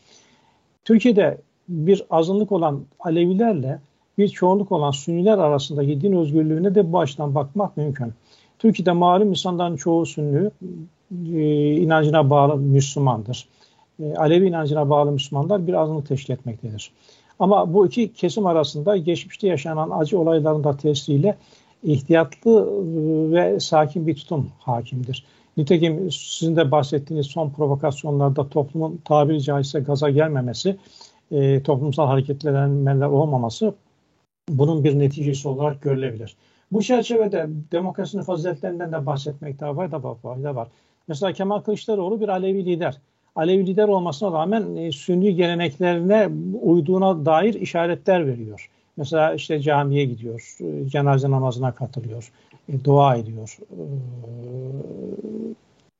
Türkiye'de 0.84 1.38
bir 1.68 2.02
azınlık 2.10 2.52
olan 2.52 2.80
Alevilerle 3.00 3.78
bir 4.18 4.28
çoğunluk 4.28 4.72
olan 4.72 4.90
Sünniler 4.90 5.38
arasındaki 5.38 6.00
din 6.00 6.12
özgürlüğüne 6.12 6.74
de 6.74 6.92
bu 6.92 7.00
açıdan 7.00 7.34
bakmak 7.34 7.76
mümkün. 7.76 8.12
Türkiye'de 8.58 8.92
malum 8.92 9.30
insanların 9.30 9.76
çoğu 9.76 10.06
Sünni, 10.06 10.50
e, 11.34 11.72
inancına 11.76 12.30
bağlı 12.30 12.56
Müslümandır. 12.56 13.48
E, 14.02 14.14
Alevi 14.14 14.48
inancına 14.48 14.90
bağlı 14.90 15.12
Müslümanlar 15.12 15.66
bir 15.66 15.74
azınlık 15.74 16.08
teşkil 16.08 16.32
etmektedir. 16.32 16.92
Ama 17.38 17.74
bu 17.74 17.86
iki 17.86 18.12
kesim 18.12 18.46
arasında 18.46 18.96
geçmişte 18.96 19.48
yaşanan 19.48 19.90
acı 19.90 20.18
olayların 20.18 20.64
da 20.64 20.76
tesiriyle 20.76 21.36
ihtiyatlı 21.82 22.60
e, 22.60 23.32
ve 23.32 23.60
sakin 23.60 24.06
bir 24.06 24.14
tutum 24.14 24.50
hakimdir. 24.58 25.24
Nitekim 25.56 26.10
sizin 26.12 26.56
de 26.56 26.70
bahsettiğiniz 26.70 27.26
son 27.26 27.50
provokasyonlarda 27.50 28.48
toplumun 28.48 29.00
tabiri 29.04 29.42
caizse 29.42 29.80
gaza 29.80 30.10
gelmemesi, 30.10 30.76
e, 31.30 31.62
toplumsal 31.62 32.06
hareketlenmeler 32.06 33.06
olmaması 33.06 33.74
bunun 34.48 34.84
bir 34.84 34.98
neticesi 34.98 35.48
olarak 35.48 35.82
görülebilir. 35.82 36.36
Bu 36.72 36.82
çerçevede 36.82 37.46
demokrasinin 37.72 38.22
faziletlerinden 38.22 38.92
de 38.92 39.06
bahsetmekte 39.06 39.66
fayda 40.22 40.54
var. 40.56 40.68
Mesela 41.08 41.32
Kemal 41.32 41.60
Kılıçdaroğlu 41.60 42.20
bir 42.20 42.28
Alevi 42.28 42.66
lider. 42.66 42.98
Alevi 43.38 43.66
lider 43.66 43.88
olmasına 43.88 44.32
rağmen 44.32 44.76
e, 44.76 44.92
Sünni 44.92 45.34
geleneklerine 45.34 46.28
uyduğuna 46.62 47.26
dair 47.26 47.54
işaretler 47.54 48.26
veriyor. 48.26 48.70
Mesela 48.96 49.34
işte 49.34 49.60
camiye 49.60 50.04
gidiyor, 50.04 50.56
e, 50.60 50.88
cenaze 50.88 51.30
namazına 51.30 51.72
katılıyor, 51.72 52.32
e, 52.68 52.84
dua 52.84 53.16
ediyor. 53.16 53.58
E, 53.70 53.82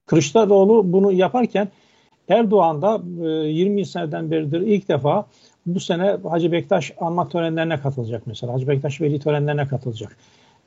Kılıçdaroğlu 0.07 0.93
bunu 0.93 1.13
yaparken 1.13 1.69
Erdoğan 2.29 2.83
da 2.83 3.03
20 3.47 3.87
seneden 3.87 4.31
beridir 4.31 4.61
ilk 4.61 4.89
defa 4.89 5.27
bu 5.67 5.81
sene 5.81 6.17
Hacı 6.29 6.53
Bektaş 6.53 6.93
anma 7.01 7.29
törenlerine 7.29 7.81
katılacak 7.81 8.23
mesela. 8.27 8.55
Hacı 8.55 8.69
Bektaş 8.69 9.01
veli 9.01 9.21
törenlerine 9.21 9.67
katılacak. 9.67 10.17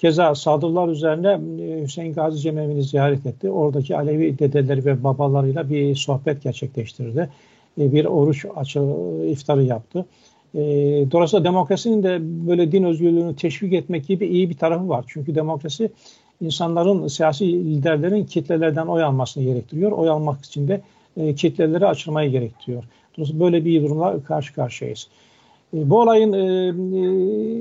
Keza 0.01 0.35
saldırılar 0.35 0.87
üzerine 0.87 1.39
Hüseyin 1.83 2.13
Gazi 2.13 2.39
Cemevi'ni 2.39 2.83
ziyaret 2.83 3.25
etti. 3.25 3.51
Oradaki 3.51 3.97
Alevi 3.97 4.39
dedeleri 4.39 4.85
ve 4.85 5.03
babalarıyla 5.03 5.69
bir 5.69 5.95
sohbet 5.95 6.43
gerçekleştirdi. 6.43 7.29
Bir 7.77 8.05
oruç 8.05 8.45
açı 8.55 8.79
iftarı 9.27 9.63
yaptı. 9.63 10.05
E, 10.55 10.61
dolayısıyla 11.11 11.43
demokrasinin 11.43 12.03
de 12.03 12.17
böyle 12.21 12.71
din 12.71 12.83
özgürlüğünü 12.83 13.35
teşvik 13.35 13.73
etmek 13.73 14.07
gibi 14.07 14.27
iyi 14.27 14.49
bir 14.49 14.57
tarafı 14.57 14.89
var. 14.89 15.05
Çünkü 15.07 15.35
demokrasi 15.35 15.89
insanların, 16.41 17.07
siyasi 17.07 17.45
liderlerin 17.45 18.25
kitlelerden 18.25 18.87
oy 18.87 19.03
almasını 19.03 19.43
gerektiriyor. 19.43 19.91
Oy 19.91 20.09
almak 20.09 20.45
için 20.45 20.67
de 20.67 20.81
e, 21.17 21.35
kitleleri 21.35 21.87
açılmayı 21.87 22.31
gerektiriyor. 22.31 22.83
Dolayısıyla 23.17 23.45
böyle 23.45 23.65
bir 23.65 23.83
durumla 23.83 24.23
karşı 24.23 24.53
karşıyayız. 24.53 25.07
E, 25.73 25.89
bu 25.89 26.01
olayın 26.01 26.33
e, 26.33 26.67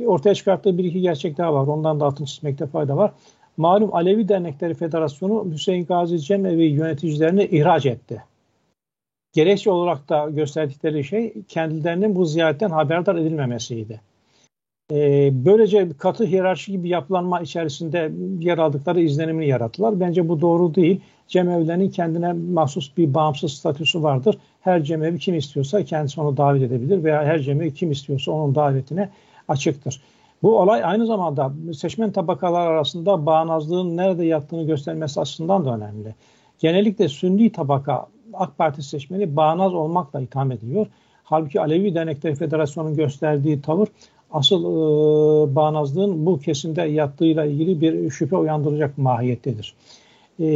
e, 0.02 0.06
ortaya 0.06 0.34
çıkarttığı 0.34 0.78
bir 0.78 0.84
iki 0.84 1.00
gerçek 1.00 1.38
daha 1.38 1.54
var. 1.54 1.66
Ondan 1.66 2.00
da 2.00 2.04
altını 2.04 2.26
çizmekte 2.26 2.66
fayda 2.66 2.96
var. 2.96 3.12
Malum 3.56 3.94
Alevi 3.94 4.28
Dernekleri 4.28 4.74
Federasyonu 4.74 5.52
Hüseyin 5.52 5.86
Gazi 5.86 6.20
Cemevi 6.20 6.64
yöneticilerini 6.64 7.44
ihraç 7.44 7.86
etti 7.86 8.22
gerekçe 9.32 9.70
olarak 9.70 10.08
da 10.08 10.30
gösterdikleri 10.30 11.04
şey 11.04 11.34
kendilerinin 11.48 12.14
bu 12.14 12.24
ziyaretten 12.24 12.70
haberdar 12.70 13.16
edilmemesiydi. 13.16 14.00
Ee, 14.90 15.30
böylece 15.32 15.88
katı 15.98 16.24
hiyerarşi 16.24 16.72
gibi 16.72 16.88
yapılanma 16.88 17.40
içerisinde 17.40 18.12
yer 18.40 18.58
aldıkları 18.58 19.00
izlenimini 19.00 19.48
yarattılar. 19.48 20.00
Bence 20.00 20.28
bu 20.28 20.40
doğru 20.40 20.74
değil. 20.74 21.00
Cemevlerinin 21.28 21.90
kendine 21.90 22.32
mahsus 22.32 22.96
bir 22.96 23.14
bağımsız 23.14 23.52
statüsü 23.52 24.02
vardır. 24.02 24.38
Her 24.60 24.82
cemevi 24.82 25.18
kim 25.18 25.34
istiyorsa 25.34 25.84
kendisi 25.84 26.20
onu 26.20 26.36
davet 26.36 26.62
edebilir 26.62 27.04
veya 27.04 27.24
her 27.24 27.38
cemevi 27.38 27.74
kim 27.74 27.90
istiyorsa 27.90 28.32
onun 28.32 28.54
davetine 28.54 29.08
açıktır. 29.48 30.00
Bu 30.42 30.58
olay 30.58 30.84
aynı 30.84 31.06
zamanda 31.06 31.52
seçmen 31.74 32.12
tabakalar 32.12 32.66
arasında 32.66 33.26
bağnazlığın 33.26 33.96
nerede 33.96 34.24
yattığını 34.24 34.66
göstermesi 34.66 35.20
açısından 35.20 35.64
da 35.64 35.76
önemli. 35.76 36.14
Genellikle 36.58 37.08
Sünni 37.08 37.52
tabaka 37.52 38.06
AK 38.32 38.58
Parti 38.58 38.82
seçmeni 38.82 39.36
bağnaz 39.36 39.74
olmakla 39.74 40.20
itham 40.20 40.52
ediliyor. 40.52 40.86
Halbuki 41.24 41.60
Alevi 41.60 41.94
Dernekleri 41.94 42.34
Federasyonu'nun 42.34 42.96
gösterdiği 42.96 43.62
tavır 43.62 43.88
asıl 44.32 44.64
e, 44.64 45.54
bağnazlığın 45.54 46.26
bu 46.26 46.40
kesimde 46.40 46.82
yattığıyla 46.82 47.44
ilgili 47.44 47.80
bir 47.80 48.10
şüphe 48.10 48.36
uyandıracak 48.36 48.98
mahiyettedir. 48.98 49.74
E, 50.40 50.46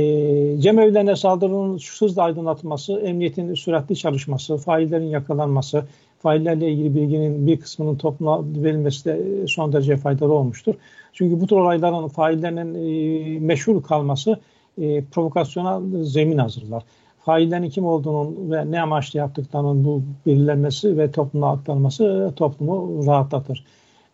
cemevlerine 0.61 1.17
saldırının 1.17 1.79
hızla 1.99 2.23
aydınlatılması, 2.23 3.01
emniyetin 3.01 3.55
süratli 3.55 3.97
çalışması, 3.97 4.57
faillerin 4.57 5.07
yakalanması, 5.07 5.85
faillerle 6.23 6.71
ilgili 6.71 6.95
bilginin 6.95 7.47
bir 7.47 7.61
kısmının 7.61 7.97
topluma 7.97 8.45
verilmesi 8.45 9.05
de 9.05 9.47
son 9.47 9.73
derece 9.73 9.97
faydalı 9.97 10.33
olmuştur. 10.33 10.75
Çünkü 11.13 11.41
bu 11.41 11.47
tür 11.47 11.57
olayların 11.57 12.09
faillerinin 12.09 12.75
e, 12.75 13.39
meşhur 13.39 13.83
kalması 13.83 14.39
e, 14.79 15.05
provokasyona 15.05 15.81
zemin 16.05 16.39
hazırlar 16.39 16.83
faillerin 17.25 17.71
kim 17.71 17.87
olduğunun 17.87 18.51
ve 18.51 18.71
ne 18.71 18.83
amaçlı 18.83 19.19
yaptıklarının 19.19 19.85
bu 19.85 20.03
belirlenmesi 20.27 20.99
ve 20.99 21.11
topluma 21.11 21.53
aktarılması 21.53 22.33
toplumu 22.37 23.07
rahatlatır. 23.07 23.65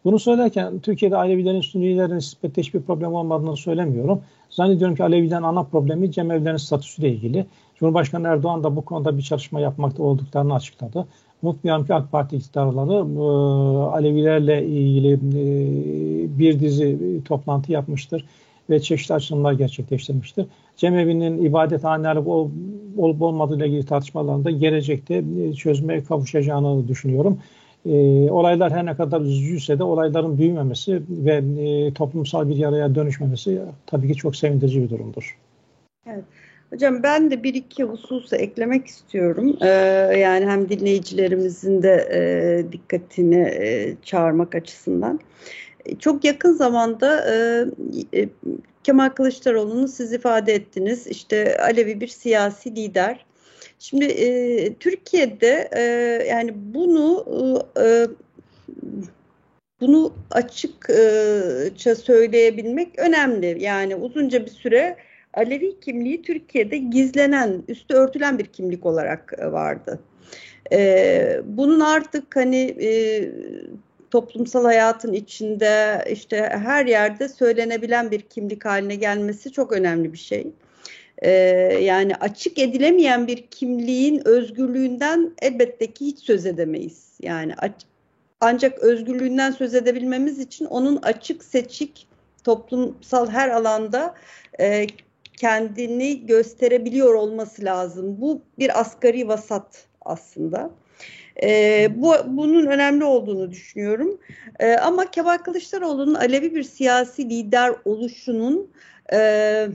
Bunu 0.04 0.18
söylerken 0.18 0.78
Türkiye'de 0.78 1.16
Alevilerin, 1.16 1.60
Sünnilerin 1.60 2.16
nispette 2.16 2.62
hiçbir 2.62 2.80
problem 2.80 3.14
olmadığını 3.14 3.56
söylemiyorum. 3.56 4.20
Zannediyorum 4.50 4.96
ki 4.96 5.04
Alevilerin 5.04 5.42
ana 5.42 5.62
problemi 5.62 6.12
cemevlerin 6.12 6.56
statüsüyle 6.56 7.08
ilgili. 7.08 7.46
Cumhurbaşkanı 7.78 8.28
Erdoğan 8.28 8.64
da 8.64 8.76
bu 8.76 8.84
konuda 8.84 9.16
bir 9.16 9.22
çalışma 9.22 9.60
yapmakta 9.60 10.02
olduklarını 10.02 10.54
açıkladı. 10.54 11.06
Unutmayalım 11.42 11.86
ki 11.86 11.94
AK 11.94 12.12
Parti 12.12 12.36
iktidarları 12.36 12.92
e, 12.92 13.22
Alevilerle 13.96 14.66
ilgili 14.66 15.12
e, 15.12 16.38
bir 16.38 16.60
dizi 16.60 17.20
toplantı 17.24 17.72
yapmıştır 17.72 18.24
ve 18.70 18.80
çeşitli 18.80 19.14
açılımlar 19.14 19.52
gerçekleştirmiştir. 19.52 20.46
Cemevi'nin 20.76 21.44
ibadethaneleri 21.44 22.24
olup 22.96 23.22
olmadığı 23.22 23.56
ile 23.56 23.66
ilgili 23.66 23.86
tartışmalarında 23.86 24.50
gelecekte 24.50 25.24
e, 25.42 25.52
çözmeye 25.54 26.04
kavuşacağını 26.04 26.88
düşünüyorum. 26.88 27.38
E, 27.86 27.90
olaylar 28.30 28.72
her 28.72 28.86
ne 28.86 28.96
kadar 28.96 29.20
üzücüyse 29.20 29.78
de 29.78 29.84
olayların 29.84 30.38
büyümemesi 30.38 31.02
ve 31.08 31.42
e, 31.62 31.92
toplumsal 31.94 32.48
bir 32.48 32.56
yaraya 32.56 32.94
dönüşmemesi 32.94 33.60
tabii 33.86 34.08
ki 34.08 34.14
çok 34.14 34.36
sevindirici 34.36 34.82
bir 34.82 34.90
durumdur. 34.90 35.38
Evet. 36.06 36.24
Hocam 36.70 37.02
ben 37.02 37.30
de 37.30 37.42
bir 37.42 37.54
iki 37.54 37.84
hususu 37.84 38.36
eklemek 38.36 38.86
istiyorum. 38.86 39.56
Ee, 39.60 39.68
yani 40.18 40.46
hem 40.46 40.68
dinleyicilerimizin 40.68 41.82
de 41.82 42.08
e, 42.12 42.72
dikkatini 42.72 43.48
e, 43.60 43.96
çağırmak 44.02 44.54
açısından. 44.54 45.20
Çok 45.98 46.24
yakın 46.24 46.52
zamanda 46.52 47.34
e, 47.34 47.64
e, 48.14 48.28
Kemal 48.84 49.08
Kılıçdaroğlu'nu 49.08 49.88
siz 49.88 50.12
ifade 50.12 50.54
ettiniz. 50.54 51.06
İşte 51.06 51.58
Alevi 51.58 52.00
bir 52.00 52.08
siyasi 52.08 52.76
lider. 52.76 53.26
Şimdi 53.78 54.04
e, 54.04 54.74
Türkiye'de 54.74 55.68
e, 55.72 55.80
yani 56.28 56.52
bunu 56.54 57.26
e, 57.80 58.06
bunu 59.80 60.12
açıkça 60.30 61.94
söyleyebilmek 61.96 62.98
önemli. 62.98 63.56
Yani 63.60 63.96
uzunca 63.96 64.46
bir 64.46 64.50
süre 64.50 64.96
Alevi 65.34 65.80
kimliği 65.80 66.22
Türkiye'de 66.22 66.78
gizlenen, 66.78 67.62
üstü 67.68 67.94
örtülen 67.94 68.38
bir 68.38 68.46
kimlik 68.46 68.86
olarak 68.86 69.52
vardı. 69.52 70.00
E, 70.72 71.40
bunun 71.44 71.80
artık 71.80 72.36
hani 72.36 72.76
e, 72.80 72.90
toplumsal 74.10 74.64
hayatın 74.64 75.12
içinde 75.12 76.04
işte 76.10 76.36
her 76.52 76.86
yerde 76.86 77.28
söylenebilen 77.28 78.10
bir 78.10 78.20
kimlik 78.20 78.64
haline 78.64 78.94
gelmesi 78.94 79.52
çok 79.52 79.72
önemli 79.72 80.12
bir 80.12 80.18
şey. 80.18 80.46
Ee, 81.18 81.30
yani 81.82 82.16
açık 82.16 82.58
edilemeyen 82.58 83.26
bir 83.26 83.46
kimliğin 83.46 84.28
özgürlüğünden 84.28 85.34
elbette 85.42 85.86
ki 85.92 86.06
hiç 86.06 86.18
söz 86.18 86.46
edemeyiz. 86.46 87.10
Yani 87.20 87.54
ancak 88.40 88.78
özgürlüğünden 88.78 89.50
söz 89.50 89.74
edebilmemiz 89.74 90.38
için 90.38 90.64
onun 90.64 90.96
açık 90.96 91.44
seçik 91.44 92.06
toplumsal 92.44 93.30
her 93.30 93.48
alanda 93.48 94.14
e, 94.60 94.86
kendini 95.36 96.26
gösterebiliyor 96.26 97.14
olması 97.14 97.64
lazım. 97.64 98.20
Bu 98.20 98.42
bir 98.58 98.80
asgari 98.80 99.28
vasat 99.28 99.86
aslında. 100.00 100.70
E, 101.42 101.88
bu 101.96 102.14
bunun 102.26 102.66
önemli 102.66 103.04
olduğunu 103.04 103.50
düşünüyorum. 103.50 104.18
E, 104.60 104.72
ama 104.74 105.10
Kemal 105.10 105.38
Kılıçdaroğlu'nun 105.38 106.14
Alevi 106.14 106.54
bir 106.54 106.62
siyasi 106.62 107.30
lider 107.30 107.74
oluşunun 107.84 108.70
e, 109.12 109.68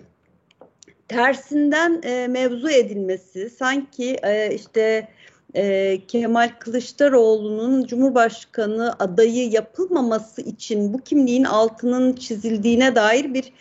tersinden 1.08 2.02
e, 2.04 2.28
mevzu 2.28 2.70
edilmesi, 2.70 3.50
sanki 3.50 4.18
e, 4.24 4.56
işte 4.56 5.08
e, 5.56 5.98
Kemal 6.08 6.50
Kılıçdaroğlu'nun 6.60 7.86
Cumhurbaşkanı 7.86 8.94
adayı 9.00 9.50
yapılmaması 9.50 10.42
için 10.42 10.94
bu 10.94 10.98
kimliğin 10.98 11.44
altının 11.44 12.14
çizildiğine 12.14 12.96
dair 12.96 13.34
bir 13.34 13.54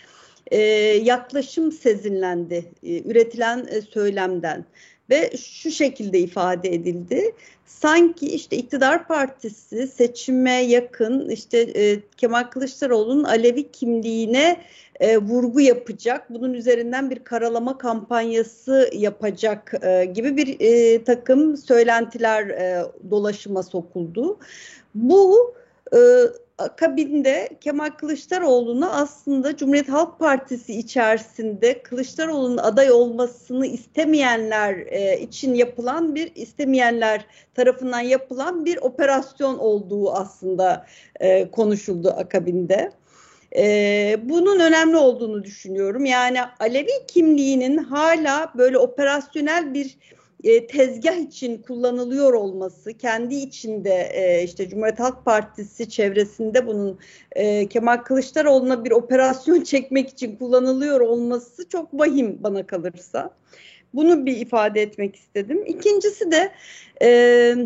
e, 0.50 0.58
yaklaşım 1.02 1.72
sezinlendi 1.72 2.64
e, 2.82 3.02
üretilen 3.02 3.66
e, 3.70 3.80
söylemden 3.80 4.64
ve 5.10 5.30
şu 5.36 5.70
şekilde 5.70 6.18
ifade 6.18 6.74
edildi. 6.74 7.34
Sanki 7.66 8.26
işte 8.26 8.56
iktidar 8.56 9.06
partisi 9.06 9.86
seçime 9.86 10.52
yakın 10.52 11.28
işte 11.28 11.58
e, 11.58 12.00
Kemal 12.16 12.42
Kılıçdaroğlu'nun 12.42 13.24
Alevi 13.24 13.72
kimliğine 13.72 14.60
e, 15.00 15.18
vurgu 15.18 15.60
yapacak, 15.60 16.30
bunun 16.30 16.54
üzerinden 16.54 17.10
bir 17.10 17.18
karalama 17.18 17.78
kampanyası 17.78 18.90
yapacak 18.92 19.74
e, 19.82 20.04
gibi 20.04 20.36
bir 20.36 20.56
e, 20.60 21.04
takım 21.04 21.56
söylentiler 21.56 22.48
e, 22.48 22.84
dolaşıma 23.10 23.62
sokuldu. 23.62 24.38
Bu 24.94 25.54
e, 25.92 25.98
akabinde 26.58 27.48
Kemal 27.60 27.90
Kılıçdaroğlu'na 27.90 28.90
aslında 28.90 29.56
Cumhuriyet 29.56 29.88
Halk 29.88 30.18
Partisi 30.18 30.74
içerisinde 30.74 31.82
Kılıçdaroğlu'nun 31.82 32.58
aday 32.58 32.90
olmasını 32.90 33.66
istemeyenler 33.66 34.74
e, 34.76 35.20
için 35.20 35.54
yapılan 35.54 36.14
bir 36.14 36.32
istemeyenler 36.34 37.26
tarafından 37.54 38.00
yapılan 38.00 38.64
bir 38.64 38.76
operasyon 38.76 39.58
olduğu 39.58 40.12
aslında 40.12 40.86
e, 41.20 41.50
konuşuldu 41.50 42.10
akabinde. 42.10 42.92
E, 43.56 44.16
bunun 44.22 44.60
önemli 44.60 44.96
olduğunu 44.96 45.44
düşünüyorum. 45.44 46.04
Yani 46.04 46.38
Alevi 46.60 47.06
kimliğinin 47.08 47.76
hala 47.76 48.52
böyle 48.58 48.78
operasyonel 48.78 49.74
bir 49.74 49.98
e, 50.44 50.66
tezgah 50.66 51.16
için 51.16 51.62
kullanılıyor 51.62 52.32
olması, 52.32 52.92
kendi 52.92 53.34
içinde 53.34 54.10
e, 54.14 54.44
işte 54.44 54.68
Cumhuriyet 54.68 55.00
Halk 55.00 55.24
Partisi 55.24 55.88
çevresinde 55.88 56.66
bunun 56.66 56.98
e, 57.32 57.68
Kemal 57.68 57.96
Kılıçdaroğlu'na 57.96 58.84
bir 58.84 58.90
operasyon 58.90 59.60
çekmek 59.64 60.08
için 60.08 60.36
kullanılıyor 60.36 61.00
olması 61.00 61.68
çok 61.68 61.94
vahim 61.94 62.38
bana 62.42 62.66
kalırsa. 62.66 63.30
Bunu 63.94 64.26
bir 64.26 64.36
ifade 64.36 64.82
etmek 64.82 65.16
istedim. 65.16 65.64
İkincisi 65.66 66.30
de 66.30 66.52
e, 67.02 67.56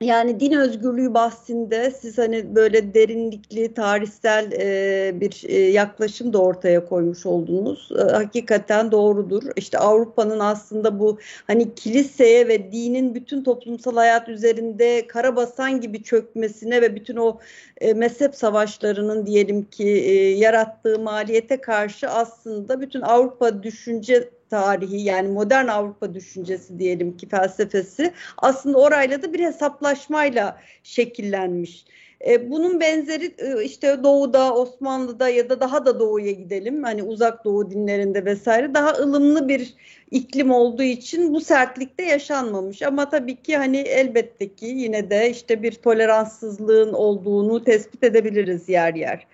yani 0.00 0.40
din 0.40 0.52
özgürlüğü 0.52 1.14
bahsinde 1.14 1.90
siz 1.90 2.18
hani 2.18 2.54
böyle 2.54 2.94
derinlikli 2.94 3.74
tarihsel 3.74 4.52
e, 4.52 5.20
bir 5.20 5.42
e, 5.48 5.58
yaklaşım 5.58 6.32
da 6.32 6.38
ortaya 6.42 6.84
koymuş 6.86 7.26
oldunuz. 7.26 7.88
E, 7.98 8.02
hakikaten 8.02 8.90
doğrudur. 8.92 9.42
İşte 9.56 9.78
Avrupa'nın 9.78 10.38
aslında 10.38 10.98
bu 10.98 11.18
hani 11.46 11.74
kiliseye 11.74 12.48
ve 12.48 12.72
dinin 12.72 13.14
bütün 13.14 13.44
toplumsal 13.44 13.96
hayat 13.96 14.28
üzerinde 14.28 15.06
karabasan 15.06 15.80
gibi 15.80 16.02
çökmesine 16.02 16.82
ve 16.82 16.94
bütün 16.94 17.16
o 17.16 17.38
e, 17.80 17.94
mezhep 17.94 18.34
savaşlarının 18.34 19.26
diyelim 19.26 19.64
ki 19.64 19.88
e, 19.88 20.12
yarattığı 20.30 20.98
maliyete 20.98 21.60
karşı 21.60 22.08
aslında 22.08 22.80
bütün 22.80 23.00
Avrupa 23.00 23.62
düşünce 23.62 24.30
tarihi 24.50 25.00
yani 25.00 25.28
modern 25.28 25.68
Avrupa 25.68 26.14
düşüncesi 26.14 26.78
diyelim 26.78 27.16
ki 27.16 27.28
felsefesi 27.28 28.12
aslında 28.38 28.78
orayla 28.78 29.22
da 29.22 29.32
bir 29.32 29.40
hesaplaşmayla 29.40 30.60
şekillenmiş. 30.82 31.84
E, 32.26 32.50
bunun 32.50 32.80
benzeri 32.80 33.34
e, 33.38 33.64
işte 33.64 34.02
Doğu'da, 34.04 34.54
Osmanlı'da 34.54 35.28
ya 35.28 35.50
da 35.50 35.60
daha 35.60 35.86
da 35.86 36.00
Doğu'ya 36.00 36.32
gidelim. 36.32 36.82
Hani 36.82 37.02
uzak 37.02 37.44
Doğu 37.44 37.70
dinlerinde 37.70 38.24
vesaire 38.24 38.74
daha 38.74 38.90
ılımlı 38.90 39.48
bir 39.48 39.74
iklim 40.10 40.50
olduğu 40.50 40.82
için 40.82 41.34
bu 41.34 41.40
sertlikte 41.40 42.02
yaşanmamış. 42.02 42.82
Ama 42.82 43.08
tabii 43.08 43.42
ki 43.42 43.56
hani 43.56 43.76
elbette 43.76 44.54
ki 44.54 44.66
yine 44.66 45.10
de 45.10 45.30
işte 45.30 45.62
bir 45.62 45.72
toleranssızlığın 45.72 46.92
olduğunu 46.92 47.64
tespit 47.64 48.04
edebiliriz 48.04 48.68
yer 48.68 48.94
yer. 48.94 49.26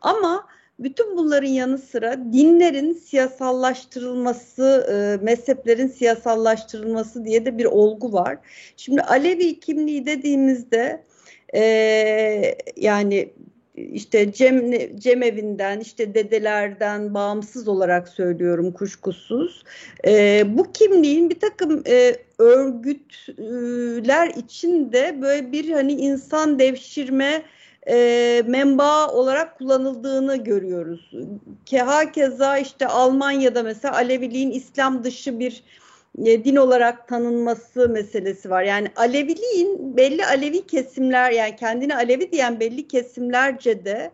Ama 0.00 0.46
bütün 0.78 1.16
bunların 1.16 1.48
yanı 1.48 1.78
sıra 1.78 2.32
dinlerin 2.32 2.92
siyasallaştırılması, 2.92 4.86
e, 4.92 5.24
mezheplerin 5.24 5.88
siyasallaştırılması 5.88 7.24
diye 7.24 7.44
de 7.44 7.58
bir 7.58 7.64
olgu 7.64 8.12
var. 8.12 8.38
Şimdi 8.76 9.02
Alevi 9.02 9.60
kimliği 9.60 10.06
dediğimizde 10.06 11.02
e, 11.54 11.62
yani 12.76 13.32
işte 13.76 14.32
Cem, 14.32 14.72
Cemevinden 14.98 15.80
işte 15.80 16.14
dedelerden 16.14 17.14
bağımsız 17.14 17.68
olarak 17.68 18.08
söylüyorum 18.08 18.72
kuşkusuz. 18.72 19.64
E, 20.06 20.42
bu 20.46 20.72
kimliğin 20.72 21.30
bir 21.30 21.40
takım 21.40 21.82
e, 21.86 22.16
örgütler 22.38 24.28
içinde 24.28 25.22
böyle 25.22 25.52
bir 25.52 25.70
hani 25.70 25.92
insan 25.92 26.58
devşirme 26.58 27.42
e, 27.88 28.42
menba 28.46 29.08
olarak 29.08 29.58
kullanıldığını 29.58 30.36
görüyoruz. 30.36 31.10
Ke 31.66 31.78
hakeza 31.78 32.58
işte 32.58 32.86
Almanya'da 32.86 33.62
mesela 33.62 33.94
Aleviliğin 33.94 34.50
İslam 34.50 35.04
dışı 35.04 35.38
bir 35.38 35.64
e, 36.24 36.44
din 36.44 36.56
olarak 36.56 37.08
tanınması 37.08 37.88
meselesi 37.88 38.50
var. 38.50 38.62
Yani 38.62 38.88
Aleviliğin 38.96 39.96
belli 39.96 40.26
Alevi 40.26 40.66
kesimler 40.66 41.30
yani 41.30 41.56
kendini 41.56 41.96
Alevi 41.96 42.32
diyen 42.32 42.60
belli 42.60 42.88
kesimlerce 42.88 43.84
de 43.84 44.10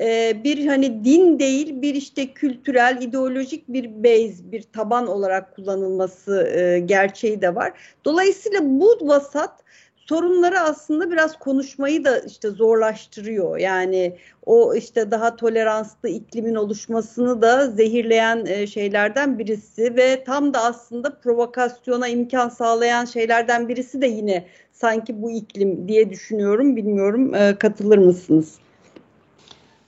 e, 0.00 0.36
bir 0.44 0.66
hani 0.66 1.04
din 1.04 1.38
değil 1.38 1.82
bir 1.82 1.94
işte 1.94 2.26
kültürel 2.32 2.98
ideolojik 3.02 3.68
bir 3.68 4.04
base 4.04 4.52
bir 4.52 4.62
taban 4.62 5.06
olarak 5.06 5.56
kullanılması 5.56 6.46
e, 6.56 6.78
gerçeği 6.78 7.42
de 7.42 7.54
var. 7.54 7.72
Dolayısıyla 8.04 8.60
bu 8.62 8.98
vasat 9.02 9.60
sorunları 10.10 10.60
aslında 10.60 11.10
biraz 11.10 11.38
konuşmayı 11.38 12.04
da 12.04 12.18
işte 12.18 12.50
zorlaştırıyor. 12.50 13.58
Yani 13.58 14.16
o 14.46 14.74
işte 14.74 15.10
daha 15.10 15.36
toleranslı 15.36 16.08
iklimin 16.08 16.54
oluşmasını 16.54 17.42
da 17.42 17.66
zehirleyen 17.66 18.46
e, 18.46 18.66
şeylerden 18.66 19.38
birisi 19.38 19.96
ve 19.96 20.24
tam 20.24 20.54
da 20.54 20.58
aslında 20.64 21.18
provokasyona 21.18 22.08
imkan 22.08 22.48
sağlayan 22.48 23.04
şeylerden 23.04 23.68
birisi 23.68 24.02
de 24.02 24.06
yine 24.06 24.46
sanki 24.72 25.22
bu 25.22 25.30
iklim 25.30 25.88
diye 25.88 26.10
düşünüyorum. 26.10 26.76
Bilmiyorum 26.76 27.34
e, 27.34 27.54
katılır 27.58 27.98
mısınız? 27.98 28.54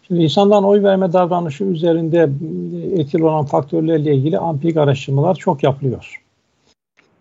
Şimdi 0.03 0.23
insanların 0.23 0.65
oy 0.65 0.83
verme 0.83 1.13
davranışı 1.13 1.65
üzerinde 1.65 2.31
etkili 3.01 3.25
olan 3.25 3.45
faktörlerle 3.45 4.15
ilgili 4.15 4.39
ampik 4.39 4.77
araştırmalar 4.77 5.35
çok 5.35 5.63
yapılıyor. 5.63 6.22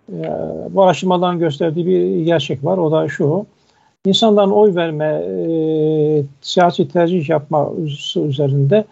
Ee, 0.09 0.29
bu 0.69 0.83
araştırmaların 0.83 1.39
gösterdiği 1.39 1.85
bir 1.85 2.25
gerçek 2.25 2.65
var. 2.65 2.77
O 2.77 2.91
da 2.91 3.07
şu. 3.07 3.45
İnsanların 4.05 4.51
oy 4.51 4.75
verme, 4.75 5.05
e, 5.05 5.33
siyasi 6.41 6.87
tercih 6.87 7.29
yapma 7.29 7.71
üzerinde 8.15 8.85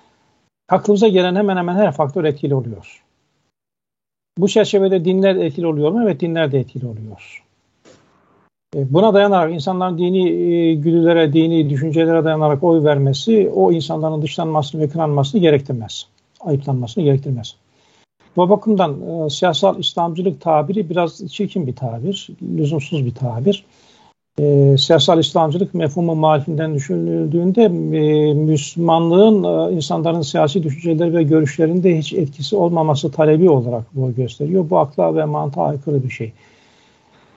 aklımıza 0.69 1.07
gelen 1.07 1.35
hemen 1.35 1.57
hemen 1.57 1.75
her 1.75 1.91
faktör 1.91 2.23
etkili 2.23 2.55
oluyor. 2.55 3.03
Bu 4.37 4.47
çerçevede 4.47 5.05
dinler 5.05 5.35
etkili 5.35 5.67
oluyor 5.67 5.91
mu? 5.91 6.03
Evet 6.03 6.21
dinler 6.21 6.51
de 6.51 6.59
etkili 6.59 6.85
oluyor. 6.85 7.43
E, 8.75 8.93
buna 8.93 9.13
dayanarak 9.13 9.53
insanların 9.53 9.97
dini 9.97 10.29
e, 10.29 10.73
güdülere, 10.75 11.33
dini 11.33 11.69
düşüncelere 11.69 12.23
dayanarak 12.23 12.63
oy 12.63 12.83
vermesi 12.83 13.51
o 13.55 13.71
insanların 13.71 14.21
dışlanmasını 14.21 14.81
ve 14.81 14.89
kınanmasını 14.89 15.41
gerektirmez. 15.41 16.07
Ayıplanmasını 16.39 17.03
gerektirmez. 17.03 17.55
Bu 18.35 18.49
bakımdan 18.49 19.25
e, 19.25 19.29
siyasal 19.29 19.79
İslamcılık 19.79 20.41
tabiri 20.41 20.89
biraz 20.89 21.27
çirkin 21.31 21.67
bir 21.67 21.75
tabir, 21.75 22.29
lüzumsuz 22.57 23.05
bir 23.05 23.15
tabir. 23.15 23.65
E, 24.39 24.75
siyasal 24.77 25.19
İslamcılık 25.19 25.73
mefhumu 25.73 26.15
marifinden 26.15 26.75
düşünüldüğünde 26.75 27.63
e, 27.63 28.33
Müslümanlığın 28.33 29.43
e, 29.43 29.75
insanların 29.75 30.21
siyasi 30.21 30.63
düşünceleri 30.63 31.13
ve 31.13 31.23
görüşlerinde 31.23 31.97
hiç 31.97 32.13
etkisi 32.13 32.55
olmaması 32.55 33.11
talebi 33.11 33.49
olarak 33.49 33.83
bu 33.93 34.15
gösteriyor. 34.15 34.69
Bu 34.69 34.79
akla 34.79 35.15
ve 35.15 35.25
mantığa 35.25 35.65
aykırı 35.65 36.03
bir 36.03 36.09
şey. 36.09 36.33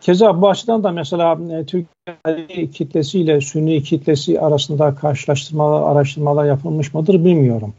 Keza 0.00 0.42
bu 0.42 0.48
açıdan 0.48 0.85
da 0.85 0.90
mesela 0.90 1.38
e, 1.50 1.64
Türkiye 1.64 2.66
kitlesiyle 2.66 3.40
Sünni 3.40 3.83
kitlesi 3.83 4.40
arasında 4.40 4.94
karşılaştırmalar, 4.94 5.92
araştırmalar 5.92 6.44
yapılmış 6.44 6.94
mıdır 6.94 7.24
bilmiyorum. 7.24 7.74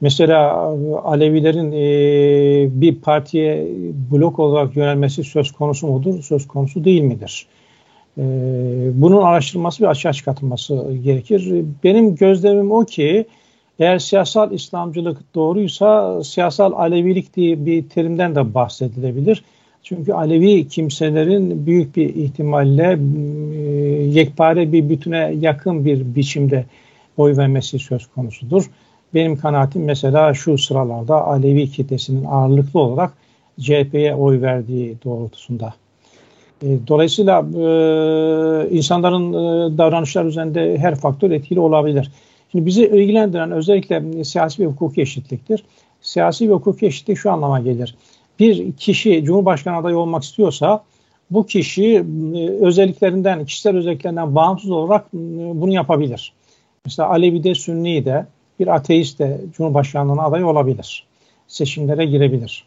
Mesela 0.00 0.52
Alevilerin 1.04 1.72
e, 1.72 2.80
bir 2.80 2.94
partiye 2.94 3.66
blok 4.10 4.38
olarak 4.38 4.76
yönelmesi 4.76 5.24
söz 5.24 5.52
konusu 5.52 5.86
mudur, 5.86 6.22
söz 6.22 6.48
konusu 6.48 6.84
değil 6.84 7.02
midir? 7.02 7.46
E, 8.18 8.22
bunun 8.94 9.22
araştırılması 9.22 9.82
ve 9.82 9.88
açığa 9.88 10.12
çıkartılması 10.12 10.92
gerekir. 11.04 11.64
Benim 11.84 12.16
gözlemim 12.16 12.70
o 12.70 12.84
ki 12.84 13.26
Eğer 13.80 13.98
siyasal 13.98 14.52
İslamcılık 14.52 15.34
doğruysa 15.34 16.24
siyasal 16.24 16.72
Alevilik 16.72 17.36
diye 17.36 17.66
bir 17.66 17.88
terimden 17.88 18.34
de 18.34 18.54
bahsedilebilir. 18.54 19.44
Çünkü 19.82 20.12
Alevi 20.12 20.68
kimselerin 20.68 21.66
büyük 21.66 21.96
bir 21.96 22.14
ihtimalle 22.14 22.98
e, 23.54 23.60
yekpare 24.02 24.72
bir 24.72 24.88
bütüne 24.88 25.34
yakın 25.40 25.84
bir 25.84 26.14
biçimde 26.14 26.64
oy 27.16 27.36
vermesi 27.36 27.78
söz 27.78 28.06
konusudur. 28.06 28.70
Benim 29.14 29.36
kanaatim 29.36 29.84
mesela 29.84 30.34
şu 30.34 30.58
sıralarda 30.58 31.26
Alevi 31.26 31.70
kitlesinin 31.70 32.24
ağırlıklı 32.24 32.80
olarak 32.80 33.12
CHP'ye 33.60 34.14
oy 34.14 34.40
verdiği 34.40 34.96
doğrultusunda. 35.04 35.74
E, 36.62 36.66
dolayısıyla 36.88 37.40
e, 37.40 38.70
insanların 38.70 39.32
e, 39.32 39.78
davranışlar 39.78 40.24
üzerinde 40.24 40.78
her 40.78 40.94
faktör 40.94 41.30
etkili 41.30 41.60
olabilir. 41.60 42.10
Şimdi 42.52 42.66
bizi 42.66 42.86
ilgilendiren 42.86 43.50
özellikle 43.50 44.24
siyasi 44.24 44.62
ve 44.62 44.66
hukuki 44.66 45.00
eşitliktir. 45.00 45.64
Siyasi 46.00 46.50
ve 46.50 46.54
hukuki 46.54 46.86
eşitlik 46.86 47.18
şu 47.18 47.32
anlama 47.32 47.60
gelir. 47.60 47.94
Bir 48.40 48.72
kişi 48.72 49.24
Cumhurbaşkanı 49.24 49.76
adayı 49.76 49.98
olmak 49.98 50.22
istiyorsa 50.22 50.84
bu 51.30 51.46
kişi 51.46 52.04
özelliklerinden, 52.60 53.44
kişisel 53.44 53.76
özelliklerinden 53.76 54.34
bağımsız 54.34 54.70
olarak 54.70 55.12
bunu 55.12 55.72
yapabilir. 55.72 56.32
Mesela 56.84 57.08
Alevi 57.08 57.44
de, 57.44 57.54
Sünni 57.54 58.04
de, 58.04 58.26
bir 58.60 58.74
ateist 58.74 59.18
de 59.18 59.40
Cumhurbaşkanlığına 59.56 60.22
aday 60.22 60.44
olabilir. 60.44 61.06
Seçimlere 61.48 62.04
girebilir. 62.04 62.64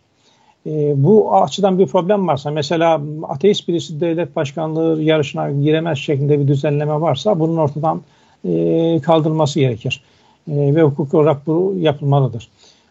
E, 0.65 1.03
bu 1.03 1.36
açıdan 1.36 1.79
bir 1.79 1.88
problem 1.88 2.27
varsa 2.27 2.51
mesela 2.51 3.01
ateist 3.23 3.67
birisi 3.67 4.01
devlet 4.01 4.36
başkanlığı 4.36 5.01
yarışına 5.01 5.51
giremez 5.51 5.97
şeklinde 5.97 6.39
bir 6.39 6.47
düzenleme 6.47 7.01
varsa 7.01 7.39
bunun 7.39 7.58
ortadan 7.58 8.01
e, 8.45 8.99
kaldırılması 9.03 9.60
gerekir. 9.60 10.03
E, 10.47 10.75
ve 10.75 10.84
hukuk 10.84 11.13
olarak 11.13 11.47
bu 11.47 11.75
yapılmalıdır. 11.79 12.49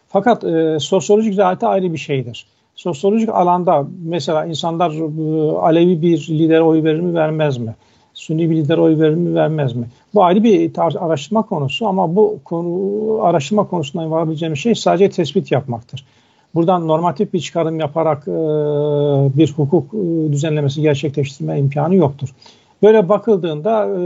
Fakat 0.09 0.43
e, 0.43 0.77
sosyolojik 0.79 1.33
zaten 1.33 1.67
ayrı 1.67 1.93
bir 1.93 1.97
şeydir. 1.97 2.45
Sosyolojik 2.75 3.29
alanda 3.29 3.87
mesela 4.05 4.45
insanlar 4.45 4.91
e, 4.91 5.57
Alevi 5.57 6.01
bir 6.01 6.27
lidere 6.29 6.61
oy 6.61 6.83
verir 6.83 6.99
mi 6.99 7.13
vermez 7.13 7.57
mi? 7.57 7.75
Sünni 8.13 8.49
bir 8.49 8.55
lider 8.55 8.77
oy 8.77 8.99
verir 8.99 9.15
mi 9.15 9.35
vermez 9.35 9.75
mi? 9.75 9.87
Bu 10.13 10.23
ayrı 10.23 10.43
bir 10.43 10.71
araştırma 10.77 11.41
konusu 11.41 11.87
ama 11.87 12.15
bu 12.15 12.39
konu, 12.45 13.19
araştırma 13.21 13.67
konusundan 13.67 14.11
varabileceğimiz 14.11 14.59
şey 14.59 14.75
sadece 14.75 15.09
tespit 15.09 15.51
yapmaktır. 15.51 16.05
Buradan 16.55 16.87
normatif 16.87 17.33
bir 17.33 17.39
çıkarım 17.39 17.79
yaparak 17.79 18.27
e, 18.27 18.31
bir 19.37 19.51
hukuk 19.51 19.93
e, 19.93 20.31
düzenlemesi 20.31 20.81
gerçekleştirme 20.81 21.59
imkanı 21.59 21.95
yoktur. 21.95 22.29
Böyle 22.83 23.09
bakıldığında 23.09 23.85
e, 23.85 24.03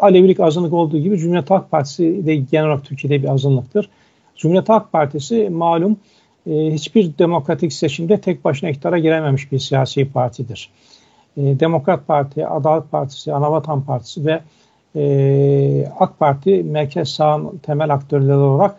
Alevilik 0.00 0.40
azınlık 0.40 0.72
olduğu 0.72 0.98
gibi 0.98 1.18
Cumhuriyet 1.18 1.50
Halk 1.50 1.70
Partisi 1.70 2.26
de 2.26 2.36
genel 2.36 2.66
olarak 2.66 2.84
Türkiye'de 2.84 3.22
bir 3.22 3.28
azınlıktır. 3.28 3.88
Cumhuriyet 4.36 4.68
Halk 4.68 4.92
Partisi 4.92 5.50
malum 5.50 5.96
e, 6.46 6.50
hiçbir 6.50 7.18
demokratik 7.18 7.72
seçimde 7.72 8.20
tek 8.20 8.44
başına 8.44 8.70
iktidara 8.70 8.98
girememiş 8.98 9.52
bir 9.52 9.58
siyasi 9.58 10.12
partidir. 10.12 10.70
E, 11.36 11.60
Demokrat 11.60 12.06
Parti, 12.06 12.46
Adalet 12.46 12.90
Partisi, 12.90 13.34
Anavatan 13.34 13.82
Partisi 13.82 14.26
ve 14.26 14.40
e, 14.96 15.86
AK 15.98 16.18
Parti 16.18 16.62
merkez 16.62 17.08
sağın 17.08 17.58
temel 17.58 17.94
aktörleri 17.94 18.36
olarak 18.36 18.76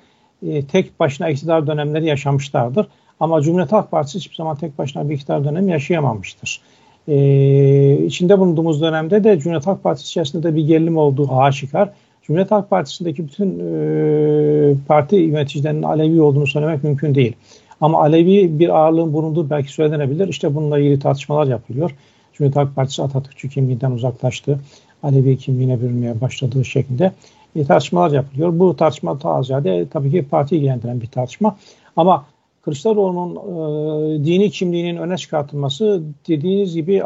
e, 0.48 0.66
tek 0.66 1.00
başına 1.00 1.30
iktidar 1.30 1.68
dönemleri 1.68 2.06
yaşamışlardır. 2.06 2.88
Ama 3.20 3.42
Cumhuriyet 3.42 3.72
Halk 3.72 3.92
Partisi 3.92 4.18
hiçbir 4.20 4.36
zaman 4.36 4.56
tek 4.56 4.78
başına 4.78 5.10
bir 5.10 5.16
iktidar 5.16 5.44
dönemi 5.44 5.72
yaşayamamıştır. 5.72 6.62
Ee, 7.08 8.06
içinde 8.06 8.40
bulunduğumuz 8.40 8.82
dönemde 8.82 9.24
de 9.24 9.40
Cumhuriyet 9.40 9.68
Halk 9.68 9.84
Partisi 9.84 10.08
içerisinde 10.08 10.44
de 10.44 10.56
bir 10.56 10.68
gerilim 10.68 10.98
olduğu 10.98 11.36
aşikar. 11.36 11.90
Cumhuriyet 12.22 12.52
Halk 12.52 12.70
Partisi'ndeki 12.70 13.28
bütün 13.28 13.60
e, 13.60 14.74
parti 14.88 15.16
yöneticilerinin 15.16 15.84
Alevi 15.84 16.22
olduğunu 16.22 16.48
söylemek 16.48 16.84
mümkün 16.84 17.16
değil. 17.16 17.36
Ama 17.82 18.02
Alevi 18.02 18.60
bir 18.60 18.70
ağırlığın 18.70 19.14
bulunduğu 19.14 19.50
belki 19.50 19.74
söylenebilir. 19.74 20.28
İşte 20.28 20.56
bununla 20.56 20.80
ilgili 20.80 21.00
tartışmalar 21.00 21.48
yapılıyor. 21.48 21.96
Cumhuriyet 22.34 22.56
Halk 22.56 22.76
Partisi 22.76 23.04
Atatürkçü 23.04 23.50
kimliğinden 23.50 23.92
uzaklaştı. 23.92 24.60
Alevi 25.04 25.38
kimliğine 25.38 25.82
bürünmeye 25.82 26.22
başladığı 26.22 26.66
şeklinde 26.66 27.12
e, 27.56 27.66
tartışmalar 27.66 28.12
yapılıyor. 28.12 28.60
Bu 28.60 28.76
tartışma 28.76 29.22
daha 29.22 29.44
ziyade 29.44 29.88
tabii 29.90 30.12
ki 30.12 30.26
parti 30.32 30.56
ilgilendiren 30.56 31.02
bir 31.02 31.08
tartışma. 31.08 31.58
Ama 31.96 32.26
Kılıçdaroğlu'nun 32.62 33.36
e, 33.36 34.26
dini 34.26 34.50
kimliğinin 34.50 34.98
öne 34.98 35.18
çıkartılması 35.18 36.04
dediğiniz 36.28 36.76
gibi 36.76 36.96
e, 36.96 37.04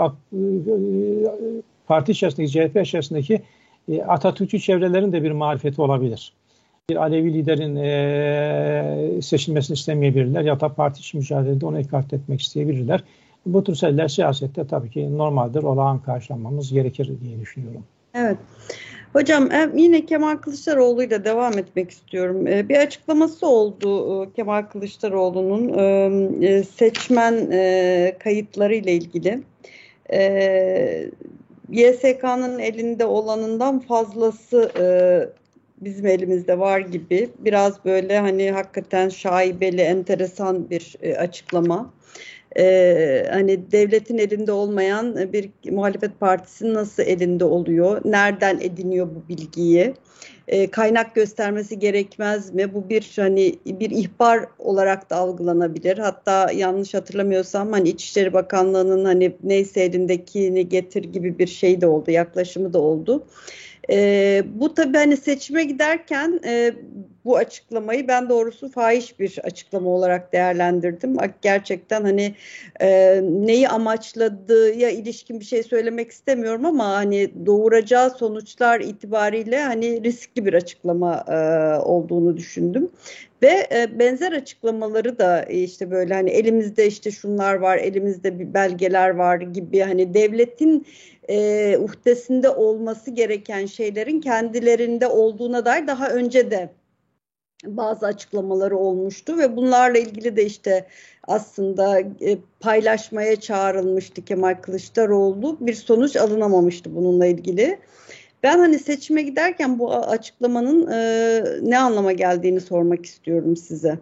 parti 1.87 2.11
içerisindeki, 2.11 2.51
CHP 2.51 2.81
içerisindeki 2.81 3.41
e, 3.91 4.01
Atatürkçü 4.01 4.59
çevrelerin 4.59 5.11
de 5.11 5.23
bir 5.23 5.31
marifeti 5.31 5.81
olabilir. 5.81 6.33
Bir 6.89 6.95
Alevi 6.95 7.33
liderin 7.33 7.75
e, 7.75 9.21
seçilmesini 9.21 9.75
istemeyebilirler 9.75 10.41
ya 10.41 10.59
da 10.59 10.69
parti 10.69 10.99
içi 10.99 11.17
mücadelede 11.17 11.65
onu 11.65 11.79
ekart 11.79 12.13
etmek 12.13 12.41
isteyebilirler. 12.41 13.03
Bu 13.53 13.63
tür 13.63 13.75
şeyler 13.75 14.07
siyasette 14.07 14.67
tabii 14.67 14.89
ki 14.89 15.17
normaldir, 15.17 15.63
olağan 15.63 15.99
karşılanmamız 15.99 16.73
gerekir 16.73 17.11
diye 17.23 17.39
düşünüyorum. 17.39 17.83
Evet. 18.13 18.37
Hocam 19.13 19.51
e, 19.51 19.69
yine 19.75 20.05
Kemal 20.05 20.35
Kılıçdaroğlu 20.35 21.03
ile 21.03 21.25
devam 21.25 21.57
etmek 21.57 21.91
istiyorum. 21.91 22.47
E, 22.47 22.69
bir 22.69 22.77
açıklaması 22.77 23.47
oldu 23.47 24.23
e, 24.23 24.33
Kemal 24.35 24.61
Kılıçdaroğlu'nun 24.61 25.71
seçmen 26.61 27.35
kayıtları 28.19 28.75
ile 28.75 28.93
ilgili. 28.93 29.43
YSK'nın 31.69 32.59
elinde 32.59 33.05
olanından 33.05 33.79
fazlası 33.79 34.71
bizim 35.81 36.05
elimizde 36.05 36.59
var 36.59 36.79
gibi. 36.79 37.29
Biraz 37.39 37.85
böyle 37.85 38.19
hani 38.19 38.51
hakikaten 38.51 39.09
şaibeli, 39.09 39.81
enteresan 39.81 40.69
bir 40.69 40.97
açıklama 41.19 41.93
e, 42.57 43.27
hani 43.31 43.71
devletin 43.71 44.17
elinde 44.17 44.51
olmayan 44.51 45.33
bir 45.33 45.49
muhalefet 45.71 46.19
partisi 46.19 46.73
nasıl 46.73 47.03
elinde 47.03 47.45
oluyor? 47.45 48.01
Nereden 48.05 48.59
ediniyor 48.61 49.07
bu 49.15 49.29
bilgiyi? 49.29 49.93
E, 50.47 50.71
kaynak 50.71 51.15
göstermesi 51.15 51.79
gerekmez 51.79 52.53
mi? 52.53 52.73
Bu 52.73 52.89
bir 52.89 53.13
hani 53.15 53.55
bir 53.65 53.89
ihbar 53.89 54.45
olarak 54.59 55.09
da 55.09 55.15
algılanabilir. 55.15 55.97
Hatta 55.97 56.51
yanlış 56.51 56.93
hatırlamıyorsam 56.93 57.71
hani 57.71 57.89
İçişleri 57.89 58.33
Bakanlığı'nın 58.33 59.05
hani 59.05 59.35
neyse 59.43 59.81
elindekini 59.81 60.69
getir 60.69 61.03
gibi 61.03 61.39
bir 61.39 61.47
şey 61.47 61.81
de 61.81 61.87
oldu, 61.87 62.11
yaklaşımı 62.11 62.73
da 62.73 62.79
oldu. 62.79 63.25
E, 63.89 64.43
bu 64.53 64.73
tabii 64.73 64.97
hani 64.97 65.17
seçime 65.17 65.63
giderken 65.63 66.39
e, 66.45 66.73
bu 67.27 67.37
açıklamayı 67.37 68.07
ben 68.07 68.29
doğrusu 68.29 68.71
fahiş 68.71 69.19
bir 69.19 69.39
açıklama 69.43 69.89
olarak 69.89 70.33
değerlendirdim. 70.33 71.17
Gerçekten 71.41 72.01
hani 72.03 72.35
e, 72.81 73.21
neyi 73.23 73.69
amaçladığı 73.69 74.71
ilişkin 74.71 75.39
bir 75.39 75.45
şey 75.45 75.63
söylemek 75.63 76.11
istemiyorum 76.11 76.65
ama 76.65 76.85
hani 76.85 77.45
doğuracağı 77.45 78.09
sonuçlar 78.09 78.79
itibariyle 78.79 79.63
hani 79.63 80.03
riskli 80.03 80.45
bir 80.45 80.53
açıklama 80.53 81.25
e, 81.27 81.37
olduğunu 81.81 82.37
düşündüm. 82.37 82.89
Ve 83.41 83.67
e, 83.71 83.99
benzer 83.99 84.31
açıklamaları 84.31 85.19
da 85.19 85.43
e, 85.43 85.57
işte 85.57 85.91
böyle 85.91 86.13
hani 86.13 86.29
elimizde 86.29 86.87
işte 86.87 87.11
şunlar 87.11 87.55
var, 87.55 87.77
elimizde 87.77 88.39
bir 88.39 88.53
belgeler 88.53 89.09
var 89.09 89.41
gibi 89.41 89.79
hani 89.79 90.13
devletin 90.13 90.85
e, 91.29 91.77
uhdesinde 91.77 92.49
olması 92.49 93.11
gereken 93.11 93.65
şeylerin 93.65 94.21
kendilerinde 94.21 95.07
olduğuna 95.07 95.65
dair 95.65 95.87
daha 95.87 96.09
önce 96.09 96.51
de 96.51 96.69
bazı 97.65 98.05
açıklamaları 98.05 98.77
olmuştu 98.77 99.37
ve 99.37 99.55
bunlarla 99.55 99.97
ilgili 99.97 100.35
de 100.35 100.45
işte 100.45 100.87
aslında 101.27 101.99
e, 101.99 102.37
paylaşmaya 102.59 103.39
çağrılmıştı 103.39 104.25
Kemal 104.25 104.55
Kılıçdaroğlu. 104.61 105.57
Bir 105.59 105.73
sonuç 105.73 106.15
alınamamıştı 106.15 106.95
bununla 106.95 107.25
ilgili. 107.25 107.79
Ben 108.43 108.59
hani 108.59 108.79
seçime 108.79 109.21
giderken 109.21 109.79
bu 109.79 109.95
açıklamanın 109.95 110.91
e, 110.91 111.43
ne 111.61 111.79
anlama 111.79 112.11
geldiğini 112.11 112.61
sormak 112.61 113.05
istiyorum 113.05 113.55
size. 113.55 113.99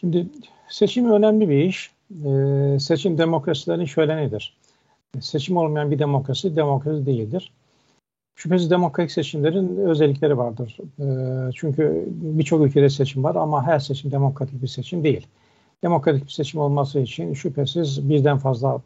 Şimdi 0.00 0.26
seçim 0.68 1.10
önemli 1.10 1.48
bir 1.48 1.58
iş. 1.64 1.90
E, 2.10 2.78
seçim 2.78 3.18
demokrasilerin 3.18 3.84
şöyle 3.84 4.16
nedir? 4.16 4.56
Seçim 5.20 5.56
olmayan 5.56 5.90
bir 5.90 5.98
demokrasi 5.98 6.56
demokrasi 6.56 7.06
değildir. 7.06 7.52
Şüphesiz 8.36 8.70
demokratik 8.70 9.12
seçimlerin 9.12 9.76
özellikleri 9.76 10.38
vardır. 10.38 10.78
E, 11.00 11.06
çünkü 11.54 12.08
birçok 12.08 12.66
ülkede 12.66 12.90
seçim 12.90 13.24
var 13.24 13.34
ama 13.34 13.66
her 13.66 13.78
seçim 13.78 14.10
demokratik 14.10 14.62
bir 14.62 14.66
seçim 14.66 15.04
değil. 15.04 15.26
Demokratik 15.82 16.24
bir 16.24 16.30
seçim 16.30 16.60
olması 16.60 17.00
için 17.00 17.34
şüphesiz 17.34 18.08
birden 18.08 18.38
fazla 18.38 18.74
ıı, 18.74 18.80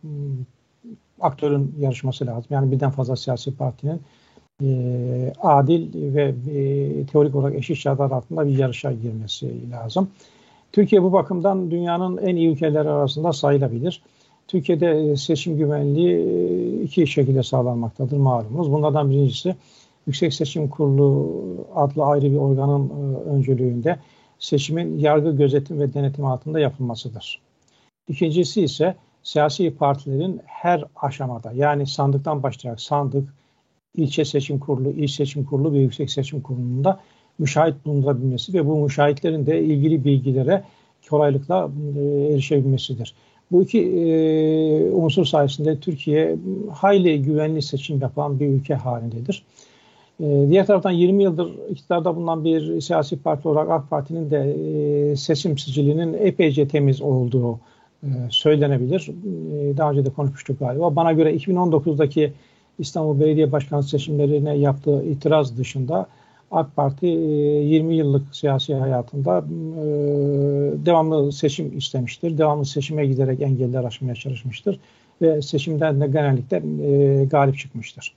aktörün 1.21 1.75
yarışması 1.79 2.27
lazım. 2.27 2.47
Yani 2.51 2.73
birden 2.73 2.91
fazla 2.91 3.17
siyasi 3.17 3.57
partinin 3.57 4.01
e, 4.63 5.33
adil 5.43 6.15
ve 6.15 6.35
e, 6.51 7.07
teorik 7.07 7.35
olarak 7.35 7.55
eşit 7.55 7.77
şartlar 7.77 8.11
altında 8.11 8.47
bir 8.47 8.59
yarışa 8.59 8.93
girmesi 8.93 9.71
lazım. 9.71 10.11
Türkiye 10.73 11.03
bu 11.03 11.13
bakımdan 11.13 11.71
dünyanın 11.71 12.17
en 12.17 12.37
iyi 12.37 12.49
ülkeleri 12.49 12.91
arasında 12.91 13.33
sayılabilir. 13.33 14.03
Türkiye'de 14.49 15.17
seçim 15.17 15.57
güvenliği 15.57 16.83
iki 16.83 17.07
şekilde 17.07 17.43
sağlanmaktadır 17.43 18.17
malumunuz. 18.17 18.73
Bunlardan 18.73 19.11
birincisi 19.11 19.57
Yüksek 20.07 20.35
Seçim 20.35 20.69
Kurulu 20.69 21.67
adlı 21.75 22.05
ayrı 22.05 22.33
bir 22.33 22.37
organın 22.37 22.89
e, 22.89 23.17
öncülüğünde 23.19 23.99
seçimin 24.39 24.99
yargı 24.99 25.37
gözetim 25.37 25.81
ve 25.81 25.95
denetim 25.95 26.25
altında 26.25 26.61
yapılmasıdır. 26.61 27.41
İkincisi 28.09 28.63
ise 28.63 28.97
siyasi 29.23 29.77
partilerin 29.77 30.41
her 30.45 30.85
aşamada 30.97 31.53
yani 31.53 31.87
sandıktan 31.87 32.43
başlayarak 32.43 32.81
sandık, 32.81 33.35
ilçe 33.95 34.25
seçim 34.25 34.59
kurulu, 34.59 34.91
il 34.91 35.07
seçim 35.07 35.45
kurulu 35.45 35.73
ve 35.73 35.79
yüksek 35.79 36.11
seçim 36.11 36.41
kurulunda 36.41 37.01
müşahit 37.39 37.85
bulundurabilmesi 37.85 38.55
ve 38.55 38.67
bu 38.67 38.77
müşahitlerin 38.77 39.47
de 39.47 39.63
ilgili 39.63 40.05
bilgilere 40.05 40.65
kolaylıkla 41.11 41.71
e, 41.97 42.01
erişebilmesidir. 42.33 43.15
Bu 43.53 43.63
iki 43.63 43.81
e, 43.81 44.91
unsur 44.91 45.25
sayesinde 45.25 45.81
Türkiye 45.81 46.37
hayli 46.73 47.23
güvenli 47.23 47.63
seçim 47.63 48.01
yapan 48.01 48.41
bir 48.41 48.49
ülke 48.49 48.75
halindedir. 48.75 49.43
E, 50.21 50.47
diğer 50.49 50.67
taraftan 50.67 50.91
20 50.91 51.23
yıldır 51.23 51.53
iktidarda 51.71 52.17
bulunan 52.17 52.45
bir 52.45 52.81
siyasi 52.81 53.23
parti 53.23 53.49
olarak 53.49 53.71
AK 53.71 53.91
Parti'nin 53.91 54.31
de 54.31 54.57
e, 55.11 55.17
seçim 55.17 55.59
sicilinin 55.59 56.15
epeyce 56.15 56.69
temiz 56.69 57.03
olduğu 57.03 57.61
e, 58.03 58.09
söylenebilir. 58.31 59.11
Daha 59.77 59.91
önce 59.91 60.05
de 60.05 60.11
konuşmuştuk 60.11 60.59
galiba. 60.59 60.97
Bana 60.97 61.13
göre 61.13 61.35
2019'daki 61.35 62.33
İstanbul 62.79 63.21
Belediye 63.21 63.53
Başkanı 63.53 63.83
seçimlerine 63.83 64.57
yaptığı 64.57 65.05
itiraz 65.05 65.59
dışında 65.59 66.07
AK 66.51 66.77
Parti 66.77 67.07
20 67.07 67.95
e, 67.95 67.97
yıllık 67.97 68.37
siyasi 68.37 68.75
hayatında 68.75 69.39
e, 69.39 69.85
devamlı 70.87 71.33
seçim 71.33 71.79
istemiştir. 71.79 72.39
Devamlı 72.39 72.65
seçime 72.65 73.07
giderek 73.07 73.43
engeller 73.43 73.85
aşmaya 73.85 74.15
çalışmıştır. 74.15 74.79
Ve 75.23 75.43
seçimden 75.43 76.01
de 76.01 76.07
genellikle 76.07 76.57
e, 76.57 77.25
galip 77.25 77.59
çıkmıştır. 77.59 78.15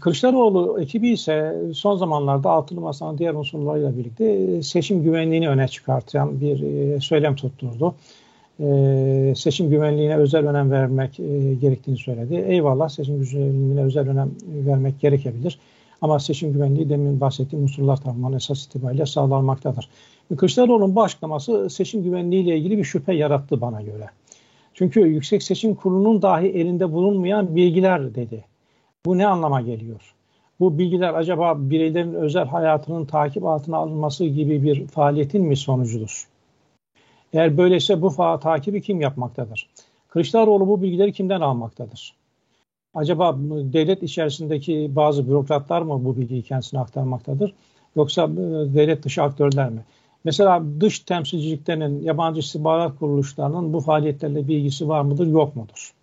Kılıçdaroğlu 0.00 0.80
ekibi 0.80 1.08
ise 1.08 1.56
son 1.74 1.96
zamanlarda 1.96 2.50
altılı 2.50 2.80
masanın 2.80 3.18
diğer 3.18 3.34
unsurlarıyla 3.34 3.96
birlikte 3.96 4.62
seçim 4.62 5.02
güvenliğini 5.02 5.48
öne 5.48 5.68
çıkartan 5.68 6.40
bir 6.40 6.60
söylem 7.00 7.36
tutturdu. 7.36 7.94
Seçim 9.34 9.70
güvenliğine 9.70 10.16
özel 10.16 10.48
önem 10.48 10.70
vermek 10.70 11.16
gerektiğini 11.60 11.96
söyledi. 11.96 12.34
Eyvallah 12.48 12.88
seçim 12.88 13.20
güvenliğine 13.20 13.82
özel 13.82 14.08
önem 14.08 14.30
vermek 14.66 15.00
gerekebilir. 15.00 15.58
Ama 16.02 16.18
seçim 16.18 16.52
güvenliği 16.52 16.88
demin 16.88 17.20
bahsettiğim 17.20 17.64
unsurlar 17.64 17.96
tarafından 17.96 18.32
esas 18.32 18.66
itibariyle 18.66 19.06
sağlanmaktadır. 19.06 19.88
Kılıçdaroğlu'nun 20.36 20.96
bu 20.96 21.02
açıklaması 21.02 21.70
seçim 21.70 22.02
güvenliği 22.02 22.44
ile 22.44 22.58
ilgili 22.58 22.78
bir 22.78 22.84
şüphe 22.84 23.14
yarattı 23.14 23.60
bana 23.60 23.82
göre. 23.82 24.06
Çünkü 24.74 25.00
Yüksek 25.00 25.42
Seçim 25.42 25.74
Kurulu'nun 25.74 26.22
dahi 26.22 26.46
elinde 26.46 26.92
bulunmayan 26.92 27.56
bilgiler 27.56 28.14
dedi. 28.14 28.44
Bu 29.06 29.18
ne 29.18 29.26
anlama 29.26 29.60
geliyor? 29.60 30.14
Bu 30.60 30.78
bilgiler 30.78 31.14
acaba 31.14 31.54
bireylerin 31.58 32.14
özel 32.14 32.46
hayatının 32.46 33.04
takip 33.04 33.44
altına 33.44 33.76
alınması 33.76 34.24
gibi 34.24 34.62
bir 34.62 34.86
faaliyetin 34.86 35.44
mi 35.44 35.56
sonucudur? 35.56 36.28
Eğer 37.32 37.56
böyleyse 37.56 38.02
bu 38.02 38.14
takibi 38.40 38.82
kim 38.82 39.00
yapmaktadır? 39.00 39.68
Kılıçdaroğlu 40.08 40.68
bu 40.68 40.82
bilgileri 40.82 41.12
kimden 41.12 41.40
almaktadır? 41.40 42.17
Acaba 42.94 43.36
devlet 43.72 44.02
içerisindeki 44.02 44.90
bazı 44.96 45.28
bürokratlar 45.28 45.82
mı 45.82 46.04
bu 46.04 46.16
bilgiyi 46.16 46.42
kendisine 46.42 46.80
aktarmaktadır? 46.80 47.54
Yoksa 47.96 48.24
e, 48.24 48.36
devlet 48.74 49.02
dışı 49.02 49.22
aktörler 49.22 49.70
mi? 49.70 49.84
Mesela 50.24 50.62
dış 50.80 50.98
temsilciliklerinin, 50.98 52.02
yabancı 52.02 52.40
istihbarat 52.40 52.98
kuruluşlarının 52.98 53.72
bu 53.72 53.80
faaliyetlerle 53.80 54.48
bir 54.48 54.56
ilgisi 54.56 54.88
var 54.88 55.02
mıdır, 55.02 55.26
yok 55.26 55.56
mudur? 55.56 55.94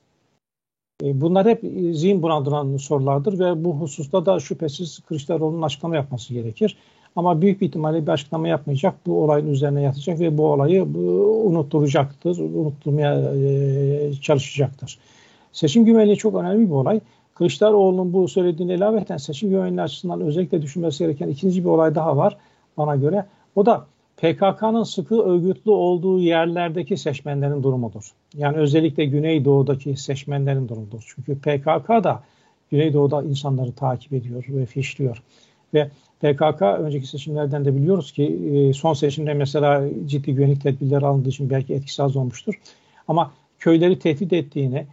E, 1.04 1.22
bunlar 1.22 1.48
hep 1.48 1.62
zihin 1.92 2.22
bulandıran 2.22 2.78
sorulardır 2.78 3.40
ve 3.40 3.64
bu 3.64 3.76
hususta 3.76 4.26
da 4.26 4.40
şüphesiz 4.40 5.00
Kılıçdaroğlu'nun 5.00 5.62
açıklama 5.62 5.96
yapması 5.96 6.34
gerekir. 6.34 6.78
Ama 7.16 7.42
büyük 7.42 7.62
bir 7.62 7.68
ihtimalle 7.68 8.08
bir 8.08 8.12
açıklama 8.12 8.48
yapmayacak, 8.48 8.96
bu 9.06 9.24
olayın 9.24 9.48
üzerine 9.48 9.82
yatacak 9.82 10.20
ve 10.20 10.38
bu 10.38 10.52
olayı 10.52 10.84
unutturacaktır, 10.84 12.38
unutturmaya 12.40 13.34
e, 13.36 14.14
çalışacaktır. 14.14 15.00
Seçim 15.56 15.86
güvenliği 15.86 16.18
çok 16.18 16.36
önemli 16.36 16.66
bir 16.66 16.72
olay. 16.72 17.00
Kılıçdaroğlu'nun 17.36 18.14
bu 18.14 18.28
söylediğine 18.28 18.74
ilaveten 18.74 19.18
seçim 19.18 19.50
güvenliği 19.50 19.82
açısından 19.82 20.22
özellikle 20.22 20.62
düşünmesi 20.62 21.04
gereken 21.04 21.28
ikinci 21.28 21.64
bir 21.64 21.70
olay 21.70 21.96
daha 21.96 22.18
var 22.18 22.38
bana 22.78 22.96
göre. 22.96 23.26
O 23.56 23.66
da 23.66 23.86
PKK'nın 24.18 24.84
sıkı 24.84 25.22
örgütlü 25.22 25.72
olduğu 25.72 26.20
yerlerdeki 26.20 26.98
seçmenlerin 26.98 27.64
durumudur. 27.64 28.12
Yani 28.38 28.58
özellikle 28.58 29.06
Güneydoğu'daki 29.06 29.98
seçmenlerin 29.98 30.68
durumudur. 30.68 31.14
Çünkü 31.16 31.40
PKK 31.40 31.90
da 32.04 32.24
Güneydoğu'da 32.72 33.24
insanları 33.24 33.72
takip 33.72 34.14
ediyor 34.14 34.46
ve 34.50 34.66
fişliyor. 34.66 35.24
Ve 35.74 35.90
PKK 36.22 36.62
önceki 36.62 37.08
seçimlerden 37.08 37.66
de 37.66 37.76
biliyoruz 37.76 38.12
ki 38.12 38.24
e, 38.24 38.74
son 38.74 38.94
seçimde 38.94 39.34
mesela 39.34 39.84
ciddi 40.06 40.36
güvenlik 40.36 40.62
tedbirleri 40.62 41.06
alındığı 41.06 41.30
için 41.30 41.50
belki 41.50 41.74
etkisi 41.74 42.04
az 42.04 42.16
olmuştur. 42.16 42.54
Ama 43.08 43.32
köyleri 43.60 44.00
tehdit 44.00 44.34
ettiğini, 44.34 44.86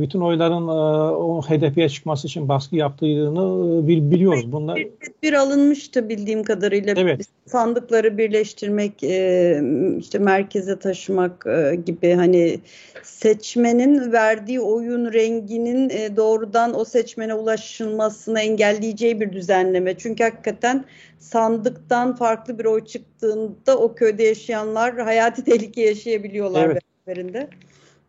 bütün 0.00 0.20
oyların 0.20 0.68
e, 0.68 1.12
o 1.12 1.42
HDP'ye 1.42 1.88
çıkması 1.88 2.26
için 2.26 2.48
baskı 2.48 2.76
yaptığını 2.76 3.84
e, 3.84 3.86
biliyoruz. 3.86 4.52
Bunlar 4.52 4.82
bir 5.22 5.32
alınmıştı 5.32 6.08
bildiğim 6.08 6.42
kadarıyla. 6.42 6.94
Evet. 6.96 7.26
Sandıkları 7.46 8.18
birleştirmek, 8.18 9.02
e, 9.02 9.62
işte 9.98 10.18
merkeze 10.18 10.78
taşımak 10.78 11.46
gibi 11.86 12.14
hani 12.14 12.60
seçmenin 13.02 14.12
verdiği 14.12 14.60
oyun 14.60 15.12
renginin 15.12 15.88
doğrudan 16.16 16.80
o 16.80 16.84
seçmene 16.84 17.34
ulaşılmasını 17.34 18.40
engelleyeceği 18.40 19.20
bir 19.20 19.32
düzenleme. 19.32 19.98
Çünkü 19.98 20.24
hakikaten 20.24 20.84
sandıktan 21.18 22.16
farklı 22.16 22.58
bir 22.58 22.64
oy 22.64 22.84
çıktığında 22.84 23.78
o 23.78 23.94
köyde 23.94 24.22
yaşayanlar 24.22 24.98
hayati 24.98 25.44
tehlike 25.44 25.82
yaşayabiliyorlar 25.82 26.66
evet. 26.66 26.82
beraberinde. 27.06 27.48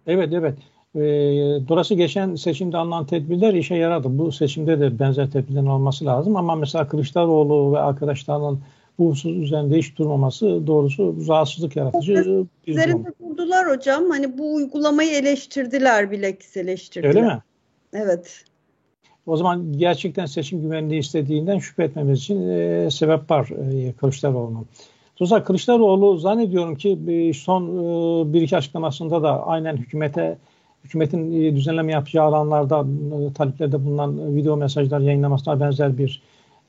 Evet 0.07 0.29
evet. 0.33 0.55
E, 0.95 1.01
burası 1.69 1.93
geçen 1.93 2.35
seçimde 2.35 2.77
alınan 2.77 3.05
tedbirler 3.05 3.53
işe 3.53 3.75
yaradı. 3.75 4.07
Bu 4.17 4.31
seçimde 4.31 4.79
de 4.79 4.99
benzer 4.99 5.31
tedbirlerin 5.31 5.65
olması 5.65 6.05
lazım. 6.05 6.35
Ama 6.35 6.55
mesela 6.55 6.87
Kılıçdaroğlu 6.87 7.73
ve 7.73 7.79
arkadaşlarının 7.79 8.59
bu 8.99 9.09
husus 9.09 9.31
üzerinde 9.31 9.77
hiç 9.77 9.97
durmaması 9.97 10.67
doğrusu 10.67 11.15
rahatsızlık 11.27 11.75
yaratıcı. 11.75 12.45
Üzerinde 12.67 13.13
durdular 13.19 13.77
hocam. 13.77 14.09
Hani 14.09 14.37
bu 14.37 14.55
uygulamayı 14.55 15.11
eleştirdiler 15.11 16.11
bilakis 16.11 16.57
eleştirdiler. 16.57 17.09
Öyle 17.09 17.21
mi? 17.21 17.39
Evet. 17.93 18.43
O 19.25 19.37
zaman 19.37 19.73
gerçekten 19.77 20.25
seçim 20.25 20.61
güvenliği 20.61 20.99
istediğinden 20.99 21.59
şüphe 21.59 21.83
etmemiz 21.83 22.19
için 22.19 22.49
e, 22.49 22.91
sebep 22.91 23.31
var 23.31 23.49
e, 23.73 23.93
Kılıçdaroğlu'nun. 23.93 24.67
Dolayısıyla 25.19 25.43
Kılıçdaroğlu 25.43 26.17
zannediyorum 26.17 26.75
ki 26.75 26.99
e, 27.07 27.33
son 27.33 27.63
e, 27.63 28.33
bir 28.33 28.41
iki 28.41 28.57
açıklamasında 28.57 29.23
da 29.23 29.47
aynen 29.47 29.77
hükümete 29.77 30.37
hükümetin 30.83 31.43
e, 31.43 31.55
düzenleme 31.55 31.91
yapacağı 31.91 32.25
alanlarda 32.25 32.85
e, 33.29 33.33
taleplerde 33.33 33.85
bulunan 33.85 34.35
video 34.35 34.57
mesajlar 34.57 34.99
yayınlamasına 34.99 35.59
benzer 35.59 35.97
bir 35.97 36.21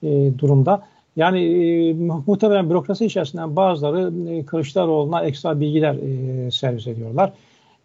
e, 0.02 0.38
durumda. 0.38 0.82
Yani 1.16 1.40
e, 1.40 1.92
muhtemelen 2.26 2.70
bürokrasi 2.70 3.06
içerisinden 3.06 3.56
bazıları 3.56 4.30
e, 4.30 4.44
Kılıçdaroğlu'na 4.44 5.24
ekstra 5.24 5.60
bilgiler 5.60 5.94
e, 5.94 6.50
servis 6.50 6.86
ediyorlar. 6.86 7.32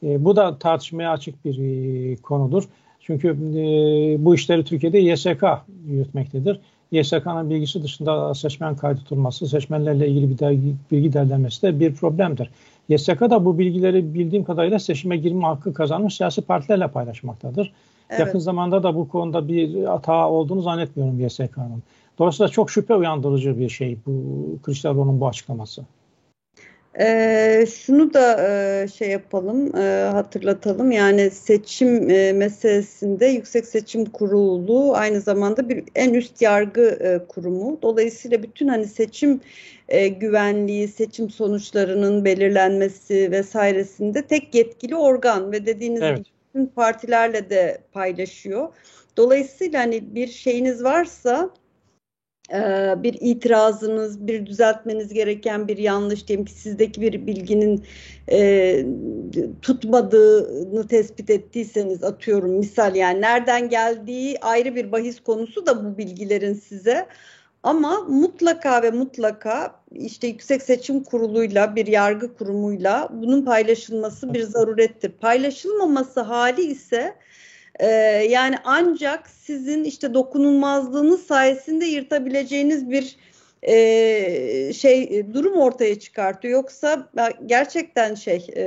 E, 0.04 0.26
bu 0.26 0.36
da 0.36 0.58
tartışmaya 0.60 1.12
açık 1.12 1.46
bir 1.46 1.58
e, 1.58 2.16
konudur. 2.16 2.64
Çünkü 3.00 3.28
e, 3.30 4.26
bu 4.26 4.36
işleri 4.36 4.64
Türkiye'de 4.66 4.98
YSK 4.98 5.44
yürütmektedir. 5.88 6.60
YSK'nın 6.92 7.50
bilgisi 7.50 7.84
dışında 7.84 8.34
seçmen 8.34 8.76
kaydı 8.76 9.00
tutulması, 9.00 9.48
seçmenlerle 9.48 10.08
ilgili 10.08 10.30
bir 10.30 10.40
dergi, 10.40 10.76
bilgi 10.92 11.14
derlenmesi 11.14 11.62
de 11.62 11.80
bir 11.80 11.96
problemdir. 11.96 12.50
YSK 12.90 13.22
da 13.22 13.46
bu 13.46 13.60
bilgileri 13.60 14.14
bildiğim 14.14 14.44
kadarıyla 14.44 14.80
seçime 14.80 15.18
girme 15.18 15.44
hakkı 15.44 15.74
kazanmış 15.74 16.16
siyasi 16.16 16.42
partilerle 16.42 16.88
paylaşmaktadır. 16.88 17.74
Evet. 18.10 18.20
Yakın 18.20 18.40
zamanda 18.40 18.84
da 18.84 18.96
bu 18.96 19.08
konuda 19.08 19.48
bir 19.48 19.86
hata 19.86 20.30
olduğunu 20.30 20.62
zannetmiyorum 20.62 21.20
YSK'nın. 21.20 21.84
Dolayısıyla 22.20 22.48
çok 22.48 22.72
şüphe 22.72 22.96
uyandırıcı 22.96 23.60
bir 23.60 23.70
şey 23.70 23.98
bu 24.06 24.14
Kılıçdaroğlu'nun 24.64 25.22
bu 25.22 25.28
açıklaması. 25.28 25.86
Ee, 27.00 27.66
şunu 27.76 28.14
da 28.14 28.48
e, 28.50 28.88
şey 28.88 29.10
yapalım, 29.10 29.76
e, 29.76 30.10
hatırlatalım. 30.12 30.92
Yani 30.92 31.30
seçim 31.30 32.10
e, 32.10 32.34
meselesinde 32.34 33.26
Yüksek 33.26 33.66
Seçim 33.66 34.06
Kurulu 34.06 34.94
aynı 34.96 35.22
zamanda 35.22 35.70
bir 35.70 35.84
en 35.96 36.14
üst 36.14 36.42
yargı 36.42 36.82
e, 36.82 37.28
kurumu. 37.28 37.80
Dolayısıyla 37.82 38.44
bütün 38.44 38.68
hani 38.68 38.86
seçim 38.86 39.42
e, 39.90 40.08
güvenliği, 40.08 40.88
seçim 40.88 41.30
sonuçlarının 41.30 42.26
belirlenmesi 42.26 43.32
vesairesinde 43.32 44.22
tek 44.22 44.56
yetkili 44.56 44.96
organ 44.96 45.52
ve 45.52 45.66
dediğiniz 45.66 46.02
evet. 46.02 46.18
gibi 46.18 46.28
bütün 46.54 46.66
partilerle 46.66 47.50
de 47.50 47.78
paylaşıyor. 47.94 48.74
Dolayısıyla 49.18 49.80
hani 49.80 50.16
bir 50.16 50.28
şeyiniz 50.28 50.84
varsa 50.84 51.50
bir 53.04 53.18
itirazınız, 53.22 54.28
bir 54.28 54.46
düzeltmeniz 54.46 55.14
gereken 55.14 55.68
bir 55.68 55.78
yanlış 55.78 56.28
diyelim 56.28 56.46
ki 56.46 56.54
sizdeki 56.54 57.02
bir 57.02 57.28
bilginin 57.28 57.84
e, 58.32 58.86
tutmadığını 59.62 60.88
tespit 60.88 61.30
ettiyseniz 61.30 62.04
atıyorum 62.04 62.52
misal 62.52 62.96
yani 62.96 63.22
nereden 63.22 63.70
geldiği 63.70 64.40
ayrı 64.40 64.76
bir 64.76 64.92
bahis 64.92 65.20
konusu 65.20 65.66
da 65.66 65.86
bu 65.86 65.98
bilgilerin 65.98 66.54
size 66.54 67.08
ama 67.64 68.02
mutlaka 68.02 68.84
ve 68.84 68.92
mutlaka 68.92 69.82
işte 69.92 70.28
Yüksek 70.28 70.62
Seçim 70.62 71.04
Kurulu'yla 71.04 71.76
bir 71.76 71.88
yargı 71.88 72.36
kurumuyla 72.38 73.10
bunun 73.12 73.46
paylaşılması 73.46 74.34
bir 74.34 74.44
zarurettir. 74.44 75.12
Paylaşılmaması 75.12 76.22
hali 76.22 76.62
ise 76.62 77.16
ee, 77.80 77.88
yani 78.30 78.56
ancak 78.64 79.30
sizin 79.30 79.84
işte 79.84 80.14
dokunulmazlığınız 80.14 81.26
sayesinde 81.26 81.86
yırtabileceğiniz 81.86 82.90
bir 82.90 83.18
e, 83.68 84.74
şey 84.74 85.26
durum 85.34 85.54
ortaya 85.54 86.00
çıkartıyor. 86.00 86.54
Yoksa 86.54 87.10
gerçekten 87.46 88.16
şey 88.16 88.48
e, 88.56 88.64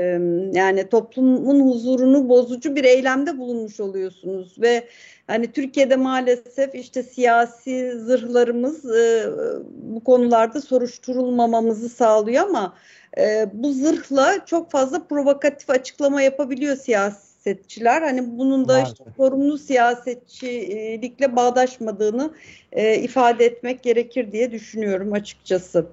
yani 0.52 0.88
toplumun 0.88 1.60
huzurunu 1.60 2.28
bozucu 2.28 2.76
bir 2.76 2.84
eylemde 2.84 3.38
bulunmuş 3.38 3.80
oluyorsunuz 3.80 4.60
ve 4.60 4.88
hani 5.26 5.52
Türkiye'de 5.52 5.96
maalesef 5.96 6.74
işte 6.74 7.02
siyasi 7.02 7.98
zırhlarımız 7.98 8.96
e, 8.96 9.26
bu 9.72 10.04
konularda 10.04 10.60
soruşturulmamamızı 10.60 11.88
sağlıyor 11.88 12.44
ama 12.44 12.74
e, 13.18 13.46
bu 13.52 13.72
zırhla 13.72 14.46
çok 14.46 14.70
fazla 14.70 15.04
provokatif 15.04 15.70
açıklama 15.70 16.22
yapabiliyor 16.22 16.76
siyasi 16.76 17.27
siyasetçiler 17.48 18.02
hani 18.02 18.38
bunun 18.38 18.68
da 18.68 18.82
işte 18.82 19.04
sorumlu 19.16 19.58
siyasetçilikle 19.58 21.36
bağdaşmadığını 21.36 22.30
e, 22.72 22.96
ifade 22.96 23.44
etmek 23.44 23.82
gerekir 23.82 24.32
diye 24.32 24.52
düşünüyorum 24.52 25.12
açıkçası. 25.12 25.86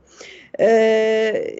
E, 0.60 1.58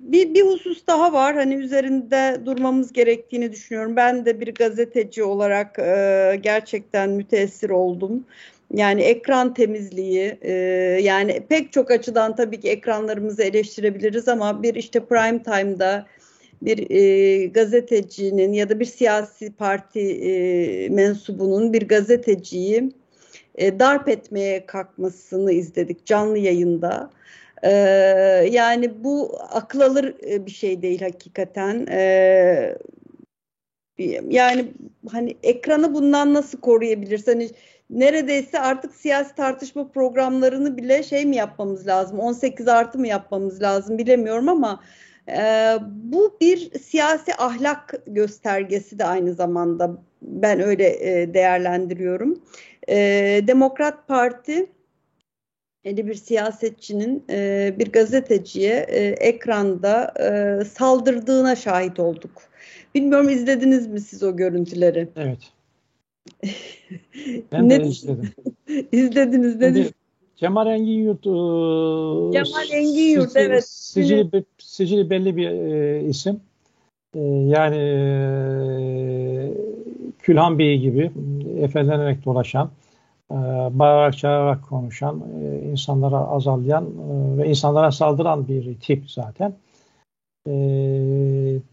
bir, 0.00 0.34
bir 0.34 0.42
husus 0.42 0.86
daha 0.86 1.12
var 1.12 1.34
hani 1.34 1.54
üzerinde 1.54 2.40
durmamız 2.46 2.92
gerektiğini 2.92 3.52
düşünüyorum. 3.52 3.96
Ben 3.96 4.24
de 4.24 4.40
bir 4.40 4.54
gazeteci 4.54 5.24
olarak 5.24 5.78
e, 5.78 6.38
gerçekten 6.42 7.10
müteessir 7.10 7.70
oldum. 7.70 8.24
Yani 8.74 9.02
ekran 9.02 9.54
temizliği, 9.54 10.38
e, 10.42 10.52
yani 11.02 11.42
pek 11.48 11.72
çok 11.72 11.90
açıdan 11.90 12.36
tabii 12.36 12.60
ki 12.60 12.70
ekranlarımızı 12.70 13.42
eleştirebiliriz 13.42 14.28
ama 14.28 14.62
bir 14.62 14.74
işte 14.74 15.00
prime 15.00 15.42
time'da 15.42 16.06
bir 16.64 16.90
e, 16.90 17.46
gazetecinin 17.46 18.52
ya 18.52 18.68
da 18.68 18.80
bir 18.80 18.84
siyasi 18.84 19.52
parti 19.52 20.00
e, 20.00 20.88
mensubunun 20.88 21.72
bir 21.72 21.88
gazeteciyi 21.88 22.92
e, 23.54 23.78
darp 23.78 24.08
etmeye 24.08 24.66
kalkmasını 24.66 25.52
izledik 25.52 26.06
canlı 26.06 26.38
yayında. 26.38 27.10
E, 27.62 27.70
yani 28.50 29.04
bu 29.04 29.38
akıl 29.50 29.80
alır 29.80 30.14
e, 30.30 30.46
bir 30.46 30.50
şey 30.50 30.82
değil 30.82 31.00
hakikaten. 31.00 31.86
E, 31.86 32.78
yani 34.28 34.72
hani 35.10 35.36
ekranı 35.42 35.94
bundan 35.94 36.34
nasıl 36.34 36.60
koruyabilirsin? 36.60 37.32
Hani 37.32 37.50
neredeyse 37.90 38.60
artık 38.60 38.94
siyasi 38.94 39.34
tartışma 39.34 39.88
programlarını 39.88 40.76
bile 40.76 41.02
şey 41.02 41.26
mi 41.26 41.36
yapmamız 41.36 41.86
lazım? 41.86 42.20
18 42.20 42.68
artı 42.68 42.98
mı 42.98 43.06
yapmamız 43.06 43.62
lazım 43.62 43.98
bilemiyorum 43.98 44.48
ama 44.48 44.80
e, 45.28 45.74
bu 45.90 46.36
bir 46.40 46.78
siyasi 46.78 47.34
ahlak 47.34 47.94
göstergesi 48.06 48.98
de 48.98 49.04
aynı 49.04 49.34
zamanda 49.34 50.02
ben 50.22 50.60
öyle 50.60 50.86
e, 50.86 51.34
değerlendiriyorum. 51.34 52.42
E, 52.88 52.96
Demokrat 53.46 54.08
Parti 54.08 54.66
bir 55.84 56.14
siyasetçinin 56.14 57.24
e, 57.30 57.74
bir 57.78 57.92
gazeteciye 57.92 58.86
e, 58.88 59.04
ekranda 59.06 60.14
e, 60.20 60.64
saldırdığına 60.64 61.56
şahit 61.56 62.00
olduk. 62.00 62.42
Bilmiyorum 62.94 63.28
izlediniz 63.28 63.86
mi 63.86 64.00
siz 64.00 64.22
o 64.22 64.36
görüntüleri? 64.36 65.08
Evet. 65.16 65.38
ben 67.52 67.68
ne, 67.68 67.80
de 67.80 67.84
izledim. 67.84 68.30
İzlediniz. 68.92 69.60
Ne 69.60 69.74
Cemal 70.36 70.66
Engin 70.66 71.04
Yurt 71.04 71.26
e, 71.26 72.44
Cemal 72.44 72.70
Engin 72.70 73.14
Yurt 73.14 73.30
sicili, 73.30 73.44
evet. 73.44 73.64
Sicili, 73.68 74.44
sicili 74.58 75.10
belli 75.10 75.36
bir 75.36 75.50
e, 75.50 76.02
isim. 76.04 76.40
E, 77.14 77.20
yani 77.26 77.76
e, 77.76 79.54
Külhan 80.18 80.58
Bey 80.58 80.78
gibi 80.78 81.10
efendilenerek 81.60 82.24
dolaşan, 82.24 82.70
e, 83.30 83.34
bağırarak 83.70 84.18
çağırarak 84.18 84.68
konuşan, 84.68 85.22
e, 85.42 85.58
insanlara 85.70 86.18
azalyan 86.18 86.84
e, 86.84 87.38
ve 87.38 87.48
insanlara 87.48 87.92
saldıran 87.92 88.48
bir 88.48 88.74
tip 88.74 89.10
zaten. 89.10 89.54
E, 90.46 90.52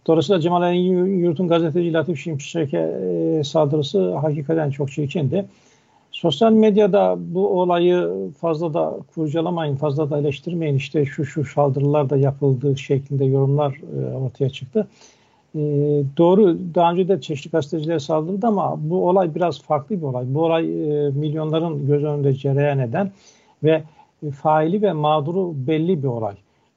dolayısıyla 0.07 0.41
Cemal 0.41 0.73
Engin 0.73 1.19
Yurt'un 1.19 1.47
gazeteci 1.47 1.93
Latif 1.93 2.19
Şimşek'e 2.19 2.77
e, 2.79 3.43
saldırısı 3.43 4.15
hakikaten 4.15 4.71
çok 4.71 4.91
çirkindi. 4.91 5.45
Sosyal 6.11 6.51
medyada 6.51 7.15
bu 7.19 7.61
olayı 7.61 8.09
fazla 8.41 8.73
da 8.73 8.97
kurcalamayın, 9.15 9.75
fazla 9.75 10.09
da 10.09 10.17
eleştirmeyin. 10.17 10.75
İşte 10.75 11.05
şu 11.05 11.25
şu 11.25 11.45
saldırılar 11.45 12.09
da 12.09 12.17
yapıldığı 12.17 12.77
şeklinde 12.77 13.25
yorumlar 13.25 13.81
e, 13.97 14.15
ortaya 14.15 14.49
çıktı. 14.49 14.87
E, 15.55 15.59
doğru, 16.17 16.57
daha 16.75 16.91
önce 16.91 17.07
de 17.07 17.21
çeşitli 17.21 17.51
gazetecilere 17.51 17.99
saldırdı 17.99 18.47
ama 18.47 18.75
bu 18.79 19.09
olay 19.09 19.35
biraz 19.35 19.61
farklı 19.61 19.97
bir 19.97 20.05
olay. 20.05 20.25
Bu 20.27 20.43
olay 20.43 20.63
e, 20.63 21.09
milyonların 21.09 21.87
göz 21.87 22.03
önünde 22.03 22.33
cereyan 22.33 22.79
eden 22.79 23.11
ve 23.63 23.83
faili 24.41 24.81
ve 24.81 24.93
mağduru 24.93 25.53
belli 25.67 26.03
bir 26.03 26.07
olay. 26.07 26.35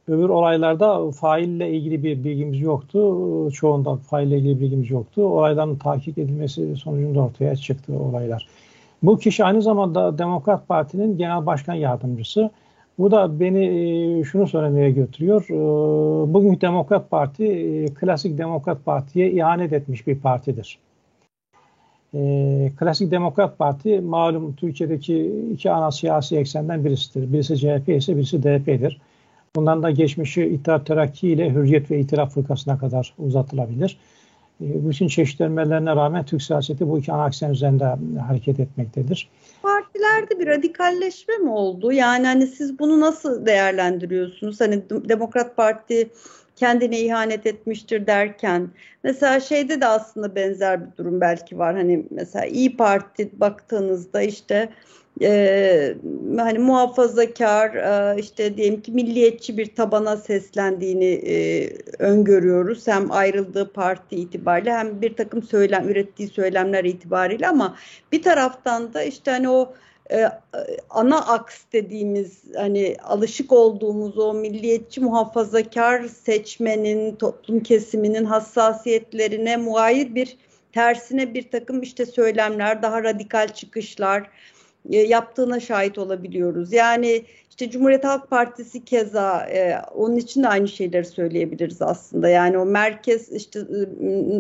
Öbür 0.09 0.29
olaylarda 0.29 1.11
faille 1.11 1.71
ilgili 1.71 2.03
bir 2.03 2.25
bilgimiz 2.25 2.61
yoktu. 2.61 2.99
Çoğunda 3.53 3.97
faille 3.97 4.39
ilgili 4.39 4.61
bilgimiz 4.61 4.91
yoktu. 4.91 5.23
Olayların 5.23 5.77
takip 5.77 6.19
edilmesi 6.19 6.77
sonucunda 6.77 7.21
ortaya 7.21 7.57
çıktı 7.57 7.93
olaylar. 7.99 8.49
Bu 9.05 9.19
kişi 9.19 9.45
aynı 9.45 9.63
zamanda 9.63 10.19
Demokrat 10.19 10.69
Parti'nin 10.69 11.19
genel 11.19 11.47
başkan 11.47 11.75
yardımcısı. 11.75 12.51
Bu 12.99 13.11
da 13.11 13.41
beni 13.41 13.65
e, 14.21 14.25
şunu 14.25 14.47
söylemeye 14.47 14.91
götürüyor. 14.91 15.47
E, 15.51 15.55
bugün 16.35 16.61
Demokrat 16.61 17.11
Parti 17.11 17.45
e, 17.47 17.87
klasik 17.87 18.39
Demokrat 18.39 18.85
Parti'ye 18.85 19.31
ihanet 19.31 19.73
etmiş 19.73 20.07
bir 20.07 20.19
partidir. 20.19 20.79
Klasik 22.77 23.11
Demokrat 23.11 23.59
Parti 23.59 24.01
malum 24.01 24.55
Türkiye'deki 24.55 25.33
iki 25.53 25.71
ana 25.71 25.91
siyasi 25.91 26.37
eksenden 26.37 26.85
birisidir. 26.85 27.33
Birisi 27.33 27.57
CHP 27.59 27.89
ise 27.89 28.17
birisi 28.17 28.43
DP'dir. 28.43 29.01
Bundan 29.57 29.83
da 29.83 29.91
geçmişi 29.91 30.45
İttihat 30.45 30.87
Terakki 30.87 31.29
ile 31.29 31.51
Hürriyet 31.51 31.91
ve 31.91 32.01
İtilaf 32.01 32.35
Fırkası'na 32.35 32.79
kadar 32.79 33.15
uzatılabilir. 33.19 33.99
Ee, 34.61 34.89
bütün 34.89 35.09
çeşitlenmelerine 35.09 35.97
rağmen 35.97 36.25
Türk 36.25 36.43
siyaseti 36.43 36.89
bu 36.89 36.99
iki 36.99 37.13
ana 37.13 37.25
aksen 37.25 37.51
üzerinde 37.51 37.85
hareket 38.21 38.61
etmektedir. 38.61 39.29
Partilerde 39.63 40.39
bir 40.41 40.47
radikalleşme 40.47 41.37
mi 41.37 41.51
oldu? 41.51 41.93
Yani 41.93 42.27
hani 42.27 42.47
siz 42.47 42.79
bunu 42.79 43.01
nasıl 43.01 43.47
değerlendiriyorsunuz? 43.47 44.61
Hani 44.61 44.83
Demokrat 44.91 45.57
Parti 45.57 46.11
kendine 46.57 47.01
ihanet 47.01 47.47
etmiştir 47.47 48.07
derken 48.07 48.71
mesela 49.05 49.41
şeyde 49.41 49.81
de 49.81 49.87
aslında 49.87 50.35
benzer 50.35 50.87
bir 50.87 50.97
durum 50.97 51.21
belki 51.21 51.59
var. 51.59 51.77
Hani 51.77 52.07
mesela 52.11 52.47
İyi 52.47 52.77
Parti 52.77 53.41
baktığınızda 53.41 54.23
işte 54.23 54.69
e, 55.23 55.95
hani 56.39 56.59
muhafazakar 56.59 57.75
e, 57.75 58.21
işte 58.21 58.57
diyelim 58.57 58.81
ki 58.81 58.93
milliyetçi 58.93 59.59
bir 59.59 59.75
tabana 59.75 60.17
seslendiğini 60.17 61.13
e, 61.27 61.69
öngörüyoruz. 61.99 62.87
Hem 62.87 63.11
ayrıldığı 63.11 63.73
parti 63.73 64.17
itibariyle 64.17 64.73
hem 64.73 65.03
bir 65.03 65.17
takım 65.17 65.43
söylem 65.43 65.89
ürettiği 65.89 66.29
söylemler 66.29 66.85
itibariyle 66.85 67.49
ama 67.49 67.77
bir 68.13 68.23
taraftan 68.23 68.95
da 68.95 69.03
işte 69.03 69.31
hani 69.31 69.49
o 69.49 69.75
e, 70.11 70.29
ana 70.91 71.27
aks 71.27 71.63
dediğimiz 71.73 72.43
hani 72.57 72.97
alışık 73.05 73.53
olduğumuz 73.53 74.19
o 74.19 74.35
milliyetçi 74.35 75.01
muhafazakar 75.01 76.03
seçmenin 76.03 77.17
toplum 77.17 77.61
kesiminin 77.61 78.25
hassasiyetlerine 78.25 79.57
muayir 79.57 80.15
bir 80.15 80.37
tersine 80.73 81.35
bir 81.35 81.51
takım 81.51 81.83
işte 81.83 82.07
söylemler 82.07 82.83
daha 82.83 83.05
radikal 83.05 83.49
çıkışlar 83.49 84.31
yaptığına 84.89 85.61
şahit 85.61 85.99
olabiliyoruz. 85.99 86.73
Yani 86.73 87.25
işte 87.51 87.71
Cumhuriyet 87.71 88.05
Halk 88.05 88.31
Partisi 88.31 88.85
keza 88.85 89.47
e, 89.47 89.79
onun 89.95 90.17
için 90.17 90.43
de 90.43 90.49
aynı 90.49 90.69
şeyleri 90.69 91.05
söyleyebiliriz 91.05 91.83
aslında. 91.83 92.29
Yani 92.29 92.59
o 92.59 92.67
merkez 92.67 93.33
işte 93.33 93.61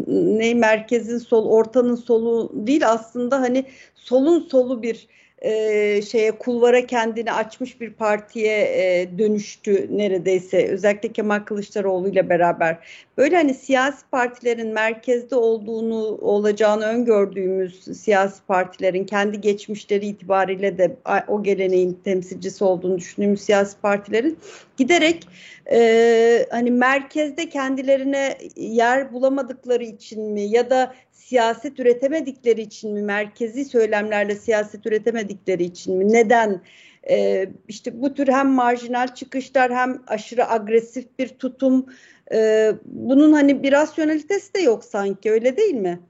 ne 0.09 0.55
merkezin 0.55 1.18
sol 1.18 1.47
ortanın 1.47 1.95
solu 1.95 2.53
değil 2.55 2.88
aslında 2.88 3.40
hani 3.40 3.64
solun 3.95 4.40
solu 4.40 4.82
bir 4.82 5.09
e, 5.45 6.03
şeye 6.03 6.32
kulvara 6.32 6.86
kendini 6.86 7.32
açmış 7.32 7.80
bir 7.80 7.92
partiye 7.92 8.57
e, 8.62 9.09
dönüştü 9.18 9.88
neredeyse 9.90 10.68
özellikle 10.68 11.12
Kemal 11.12 11.38
Kılıçdaroğlu 11.38 12.09
ile 12.09 12.28
beraber. 12.28 12.78
Böyle 13.18 13.36
hani 13.36 13.55
siyasi 13.55 14.07
partilerin 14.11 14.72
merkezde 14.72 15.36
olduğunu 15.36 16.18
olacağını 16.20 16.84
öngördüğümüz 16.84 18.01
siyasi 18.01 18.42
partilerin 18.49 19.05
kendi 19.05 19.40
geçmişleri 19.40 20.07
itibariyle 20.07 20.78
de 20.78 20.97
o 21.28 21.42
geleneğin 21.42 21.99
temsilcisi 22.05 22.64
olduğunu 22.64 22.99
düşündüğümüz 22.99 23.40
siyasi 23.40 23.80
partilerin 23.80 24.38
giderek 24.76 25.28
e, 25.72 26.47
hani 26.51 26.70
merkezde 26.70 27.49
kendilerine 27.49 28.38
yer 28.57 29.12
bulamadıkları 29.12 29.84
için 29.84 30.22
mi 30.22 30.40
ya 30.40 30.70
da 30.70 30.95
siyaset 31.24 31.80
üretemedikleri 31.80 32.60
için 32.60 32.92
mi 32.92 33.02
merkezi 33.02 33.64
söylemlerle 33.64 34.34
siyaset 34.34 34.86
üretemedikleri 34.86 35.64
için 35.64 35.96
mi 35.96 36.12
neden 36.12 36.62
e, 37.10 37.48
işte 37.68 38.02
bu 38.02 38.14
tür 38.14 38.28
hem 38.28 38.48
marjinal 38.50 39.14
çıkışlar 39.14 39.74
hem 39.74 40.02
aşırı 40.06 40.50
agresif 40.50 41.18
bir 41.18 41.28
tutum 41.28 41.86
e, 42.32 42.70
bunun 42.84 43.32
hani 43.32 43.62
bir 43.62 43.72
rasyonalitesi 43.72 44.54
de 44.54 44.58
yok 44.58 44.84
sanki 44.84 45.30
öyle 45.30 45.56
değil 45.56 45.74
mi? 45.74 46.00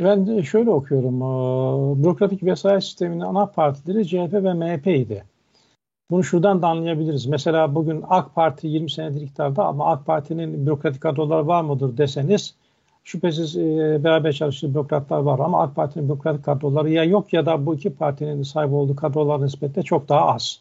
Ben 0.00 0.26
de 0.26 0.42
şöyle 0.42 0.70
okuyorum. 0.70 1.20
Bürokratik 2.02 2.42
vesayet 2.42 2.84
sisteminin 2.84 3.20
ana 3.20 3.46
partileri 3.46 4.06
CHP 4.06 4.32
ve 4.32 4.54
MHP 4.54 4.86
idi. 4.86 5.24
Bunu 6.10 6.24
şuradan 6.24 6.62
da 6.62 6.68
anlayabiliriz. 6.68 7.26
Mesela 7.26 7.74
bugün 7.74 8.04
AK 8.08 8.34
Parti 8.34 8.66
20 8.66 8.90
senedir 8.90 9.20
iktidarda 9.20 9.64
ama 9.64 9.86
AK 9.86 10.06
Parti'nin 10.06 10.66
bürokratik 10.66 11.02
kadroları 11.02 11.46
var 11.46 11.62
mıdır 11.62 11.96
deseniz 11.96 12.54
şüphesiz 13.10 13.56
e, 13.56 14.04
beraber 14.04 14.32
çalıştığı 14.32 14.74
bürokratlar 14.74 15.18
var 15.18 15.38
ama 15.38 15.62
AK 15.62 15.76
Parti'nin 15.76 16.08
bürokratik 16.08 16.44
kadroları 16.44 16.90
ya 16.90 17.04
yok 17.04 17.32
ya 17.32 17.46
da 17.46 17.66
bu 17.66 17.74
iki 17.74 17.90
partinin 17.90 18.42
sahip 18.42 18.72
olduğu 18.72 18.96
kadrolar 18.96 19.42
nispetle 19.42 19.82
çok 19.82 20.08
daha 20.08 20.26
az. 20.26 20.60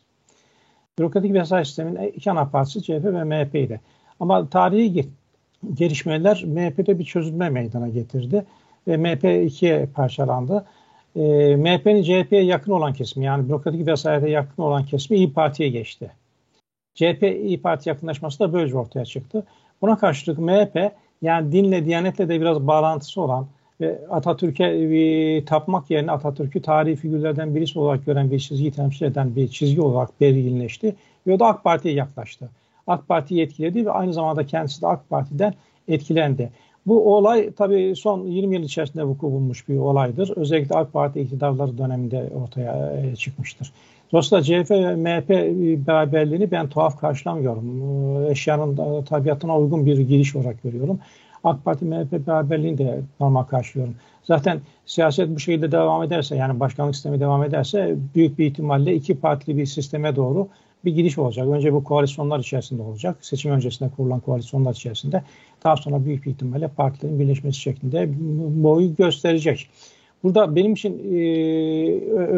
Bürokratik 0.99 1.33
vesayet 1.33 1.67
sisteminin 1.67 2.07
iki 2.07 2.31
ana 2.31 2.45
partisi 2.45 2.83
CHP 2.83 3.05
ve 3.05 3.23
MHP'ydi. 3.23 3.81
Ama 4.19 4.49
tarihi 4.49 5.09
gelişmeler 5.73 6.43
MHP'de 6.45 6.99
bir 6.99 7.03
çözülme 7.03 7.49
meydana 7.49 7.89
getirdi 7.89 8.45
ve 8.87 8.97
MHP 8.97 9.45
ikiye 9.45 9.85
parçalandı. 9.85 10.65
E, 11.15 11.21
MHP'nin 11.55 12.03
CHP'ye 12.03 12.43
yakın 12.43 12.71
olan 12.71 12.93
kesimi 12.93 13.25
yani 13.25 13.49
bürokratik 13.49 13.87
vesayete 13.87 14.29
yakın 14.29 14.63
olan 14.63 14.85
kesimi 14.85 15.17
İyi 15.17 15.33
Parti'ye 15.33 15.69
geçti. 15.69 16.11
CHP 16.93 17.23
İyi 17.23 17.61
Parti 17.61 17.89
yakınlaşması 17.89 18.39
da 18.39 18.53
böylece 18.53 18.77
ortaya 18.77 19.05
çıktı. 19.05 19.43
Buna 19.81 19.97
karşılık 19.97 20.39
MHP 20.39 20.91
yani 21.21 21.51
dinle, 21.51 21.85
diyanetle 21.85 22.29
de 22.29 22.41
biraz 22.41 22.67
bağlantısı 22.67 23.21
olan 23.21 23.47
ve 23.81 23.99
Atatürk'e 24.09 24.65
e, 24.65 25.45
tapmak 25.45 25.89
yerine 25.89 26.11
Atatürk'ü 26.11 26.61
tarihi 26.61 26.95
figürlerden 26.95 27.55
birisi 27.55 27.79
olarak 27.79 28.05
gören 28.05 28.31
bir 28.31 28.39
çizgiyi 28.39 28.71
temsil 28.71 29.05
eden 29.05 29.35
bir 29.35 29.47
çizgi 29.47 29.81
olarak 29.81 30.21
belirginleşti. 30.21 30.95
Ve 31.27 31.33
o 31.33 31.39
da 31.39 31.47
AK 31.47 31.63
Parti'ye 31.63 31.95
yaklaştı. 31.95 32.49
AK 32.87 33.07
Parti'yi 33.07 33.41
etkiledi 33.41 33.85
ve 33.85 33.91
aynı 33.91 34.13
zamanda 34.13 34.45
kendisi 34.45 34.81
de 34.81 34.87
AK 34.87 35.09
Parti'den 35.09 35.53
etkilendi. 35.87 36.49
Bu 36.85 37.15
olay 37.15 37.51
tabii 37.51 37.95
son 37.95 38.25
20 38.25 38.55
yıl 38.55 38.63
içerisinde 38.63 39.03
vuku 39.03 39.31
bulmuş 39.31 39.67
bir 39.69 39.77
olaydır. 39.77 40.31
Özellikle 40.35 40.75
AK 40.75 40.93
Parti 40.93 41.21
iktidarları 41.21 41.77
döneminde 41.77 42.29
ortaya 42.43 42.93
e, 42.93 43.15
çıkmıştır. 43.15 43.71
Dolayısıyla 44.11 44.43
CHP 44.43 44.71
ve 44.71 44.95
MHP 44.95 45.29
beraberliğini 45.87 46.51
ben 46.51 46.69
tuhaf 46.69 46.99
karşılamıyorum. 46.99 47.65
E, 48.25 48.31
eşyanın 48.31 49.03
tabiatına 49.03 49.59
uygun 49.59 49.85
bir 49.85 49.97
giriş 49.97 50.35
olarak 50.35 50.63
görüyorum. 50.63 50.99
AK 51.43 51.65
Parti 51.65 51.85
MHP 51.85 52.27
beraberliğini 52.27 52.77
de 52.77 53.01
normal 53.19 53.43
karşılıyorum. 53.43 53.95
Zaten 54.23 54.59
siyaset 54.85 55.35
bu 55.35 55.39
şekilde 55.39 55.71
devam 55.71 56.03
ederse 56.03 56.35
yani 56.35 56.59
başkanlık 56.59 56.95
sistemi 56.95 57.19
devam 57.19 57.43
ederse 57.43 57.95
büyük 58.15 58.39
bir 58.39 58.45
ihtimalle 58.45 58.93
iki 58.93 59.19
partili 59.19 59.57
bir 59.57 59.65
sisteme 59.65 60.15
doğru 60.15 60.47
bir 60.85 60.95
giriş 60.95 61.17
olacak. 61.17 61.47
Önce 61.47 61.73
bu 61.73 61.83
koalisyonlar 61.83 62.39
içerisinde 62.39 62.81
olacak. 62.81 63.17
Seçim 63.21 63.51
öncesinde 63.51 63.89
kurulan 63.97 64.19
koalisyonlar 64.19 64.73
içerisinde. 64.73 65.23
Daha 65.63 65.77
sonra 65.77 66.05
büyük 66.05 66.25
bir 66.25 66.31
ihtimalle 66.31 66.67
partilerin 66.67 67.19
birleşmesi 67.19 67.59
şeklinde 67.59 68.09
boyu 68.63 68.95
gösterecek. 68.95 69.69
Burada 70.23 70.55
benim 70.55 70.73
için 70.73 70.93
e, 71.15 71.19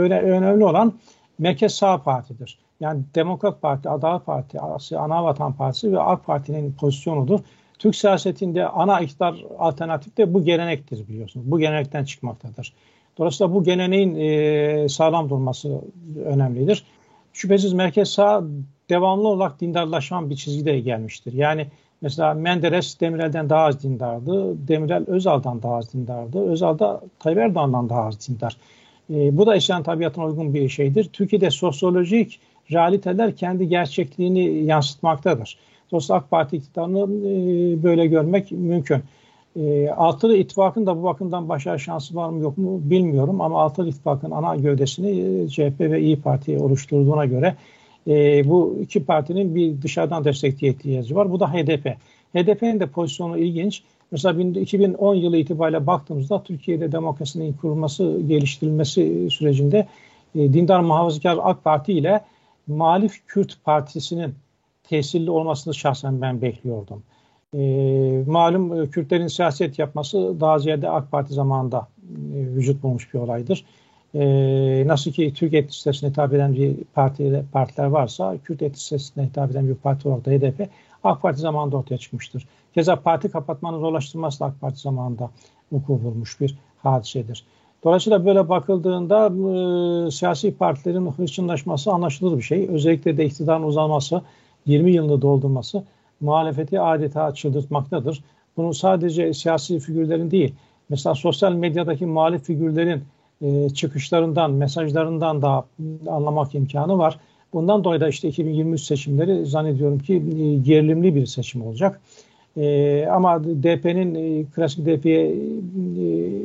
önemli 0.07 0.65
olan 0.65 0.93
merkez 1.41 1.75
sağ 1.75 2.03
partidir. 2.03 2.57
Yani 2.79 3.03
Demokrat 3.15 3.61
Parti, 3.61 3.89
Adalet 3.89 4.25
Parti, 4.25 4.59
Ana 4.97 5.23
Vatan 5.23 5.53
Partisi 5.53 5.91
ve 5.91 5.99
AK 5.99 6.25
Parti'nin 6.25 6.73
pozisyonudur. 6.73 7.39
Türk 7.79 7.95
siyasetinde 7.95 8.67
ana 8.67 8.99
iktidar 8.99 9.45
alternatif 9.59 10.17
de 10.17 10.33
bu 10.33 10.43
gelenektir 10.43 11.07
biliyorsunuz. 11.07 11.51
Bu 11.51 11.59
gelenekten 11.59 12.05
çıkmaktadır. 12.05 12.73
Dolayısıyla 13.17 13.53
bu 13.53 13.63
geleneğin 13.63 14.15
e, 14.15 14.89
sağlam 14.89 15.29
durması 15.29 15.81
önemlidir. 16.25 16.83
Şüphesiz 17.33 17.73
merkez 17.73 18.09
sağ 18.09 18.43
devamlı 18.89 19.27
olarak 19.27 19.61
dindarlaşan 19.61 20.29
bir 20.29 20.35
çizgide 20.35 20.79
gelmiştir. 20.79 21.33
Yani 21.33 21.67
mesela 22.01 22.33
Menderes 22.33 22.99
Demirel'den 22.99 23.49
daha 23.49 23.65
az 23.65 23.83
dindardı. 23.83 24.67
Demirel 24.67 25.03
Özal'dan 25.07 25.63
daha 25.63 25.75
az 25.75 25.93
dindardı. 25.93 26.49
Özal 26.51 26.79
da 26.79 27.01
Tayyip 27.19 27.39
Erdoğan'dan 27.39 27.89
daha 27.89 28.05
az 28.05 28.29
dindar. 28.29 28.57
E, 29.09 29.37
bu 29.37 29.45
da 29.45 29.55
İslam 29.55 29.83
tabiatına 29.83 30.25
uygun 30.25 30.53
bir 30.53 30.69
şeydir. 30.69 31.09
Türkiye'de 31.13 31.51
sosyolojik 31.51 32.39
realiteler 32.71 33.35
kendi 33.35 33.67
gerçekliğini 33.67 34.65
yansıtmaktadır. 34.65 35.57
Dolayısıyla 35.91 36.19
AK 36.19 36.31
Parti 36.31 36.57
iktidarını 36.57 36.99
e, 36.99 37.83
böyle 37.83 38.07
görmek 38.07 38.51
mümkün. 38.51 39.03
E, 39.55 39.89
Altılı 39.89 40.37
İttifak'ın 40.37 40.85
da 40.85 40.97
bu 40.97 41.03
bakımdan 41.03 41.49
başarı 41.49 41.79
şansı 41.79 42.15
var 42.15 42.29
mı 42.29 42.41
yok 42.41 42.57
mu 42.57 42.81
bilmiyorum 42.83 43.41
ama 43.41 43.61
Altılı 43.61 43.89
İttifak'ın 43.89 44.31
ana 44.31 44.55
gövdesini 44.55 45.09
e, 45.09 45.47
CHP 45.47 45.79
ve 45.79 46.01
İyi 46.01 46.21
Parti 46.21 46.57
oluşturduğuna 46.57 47.25
göre 47.25 47.55
e, 48.07 48.49
bu 48.49 48.77
iki 48.81 49.05
partinin 49.05 49.55
bir 49.55 49.81
dışarıdan 49.81 50.23
destekleye 50.23 50.73
ihtiyacı 50.73 51.15
var. 51.15 51.31
Bu 51.31 51.39
da 51.39 51.53
HDP. 51.53 51.97
HDP'nin 52.35 52.79
de 52.79 52.87
pozisyonu 52.87 53.37
ilginç. 53.37 53.83
Mesela 54.11 54.41
2010 54.59 55.15
yılı 55.15 55.37
itibariyle 55.37 55.87
baktığımızda 55.87 56.43
Türkiye'de 56.43 56.91
demokrasinin 56.91 57.53
kurulması, 57.53 58.21
geliştirilmesi 58.27 59.27
sürecinde 59.31 59.87
e, 60.35 60.53
dindar 60.53 60.79
muhafazakar 60.79 61.37
AK 61.41 61.63
Parti 61.63 61.93
ile 61.93 62.21
Malif 62.67 63.27
Kürt 63.27 63.63
Partisi'nin 63.63 64.35
tesirli 64.83 65.31
olmasını 65.31 65.73
şahsen 65.73 66.21
ben 66.21 66.41
bekliyordum. 66.41 67.03
E, 67.53 67.59
malum 68.27 68.81
e, 68.81 68.89
Kürtlerin 68.89 69.27
siyaset 69.27 69.79
yapması 69.79 70.35
daha 70.39 70.59
ziyade 70.59 70.89
AK 70.89 71.11
Parti 71.11 71.33
zamanında 71.33 71.87
e, 72.35 72.37
vücut 72.55 72.83
bulmuş 72.83 73.13
bir 73.13 73.19
olaydır. 73.19 73.65
E, 74.15 74.83
nasıl 74.87 75.11
ki 75.11 75.33
Türk 75.33 75.53
etnisitesine 75.53 76.09
hitap 76.09 76.33
eden 76.33 76.55
bir 76.55 76.75
parti, 76.93 77.43
partiler 77.51 77.85
varsa 77.85 78.37
Kürt 78.43 78.61
etnisitesine 78.61 79.25
hitap 79.25 79.51
eden 79.51 79.67
bir 79.67 79.75
parti 79.75 80.07
olarak 80.07 80.25
da 80.25 80.31
HDP 80.31 80.69
AK 81.03 81.21
Parti 81.21 81.41
zamanında 81.41 81.77
ortaya 81.77 81.97
çıkmıştır. 81.97 82.47
Keza 82.73 82.95
parti 82.95 83.29
kapatmanın 83.29 83.79
zorlaştırılması 83.79 84.39
da 84.39 84.45
AK 84.45 84.61
Parti 84.61 84.79
zamanında 84.79 85.29
vuku 85.71 86.03
bulmuş 86.03 86.41
bir 86.41 86.57
hadisedir. 86.83 87.45
Dolayısıyla 87.83 88.25
böyle 88.25 88.49
bakıldığında 88.49 89.25
e, 89.27 90.11
siyasi 90.11 90.55
partilerin 90.55 91.11
hırçınlaşması 91.11 91.91
anlaşılır 91.91 92.37
bir 92.37 92.41
şey. 92.41 92.67
Özellikle 92.69 93.17
de 93.17 93.25
iktidarın 93.25 93.63
uzanması, 93.63 94.21
20 94.65 94.91
yılını 94.91 95.21
doldurması 95.21 95.83
muhalefeti 96.21 96.79
adeta 96.79 97.33
çıldırtmaktadır. 97.33 98.23
Bunu 98.57 98.73
sadece 98.73 99.33
siyasi 99.33 99.79
figürlerin 99.79 100.31
değil, 100.31 100.55
mesela 100.89 101.15
sosyal 101.15 101.53
medyadaki 101.53 102.05
muhalif 102.05 102.43
figürlerin 102.43 103.03
e, 103.41 103.69
çıkışlarından, 103.69 104.51
mesajlarından 104.51 105.41
da 105.41 105.65
anlamak 106.07 106.55
imkanı 106.55 106.97
var. 106.97 107.19
Bundan 107.53 107.83
dolayı 107.83 108.01
da 108.01 108.07
işte 108.07 108.27
2023 108.27 108.81
seçimleri 108.81 109.45
zannediyorum 109.45 109.99
ki 109.99 110.13
e, 110.13 110.57
gerilimli 110.57 111.15
bir 111.15 111.25
seçim 111.25 111.61
olacak. 111.61 112.01
E, 112.57 113.05
ama 113.11 113.43
DP'nin 113.43 114.15
e, 114.15 114.45
klasik 114.45 114.85
DP'ye 114.85 115.27
e, 115.27 115.35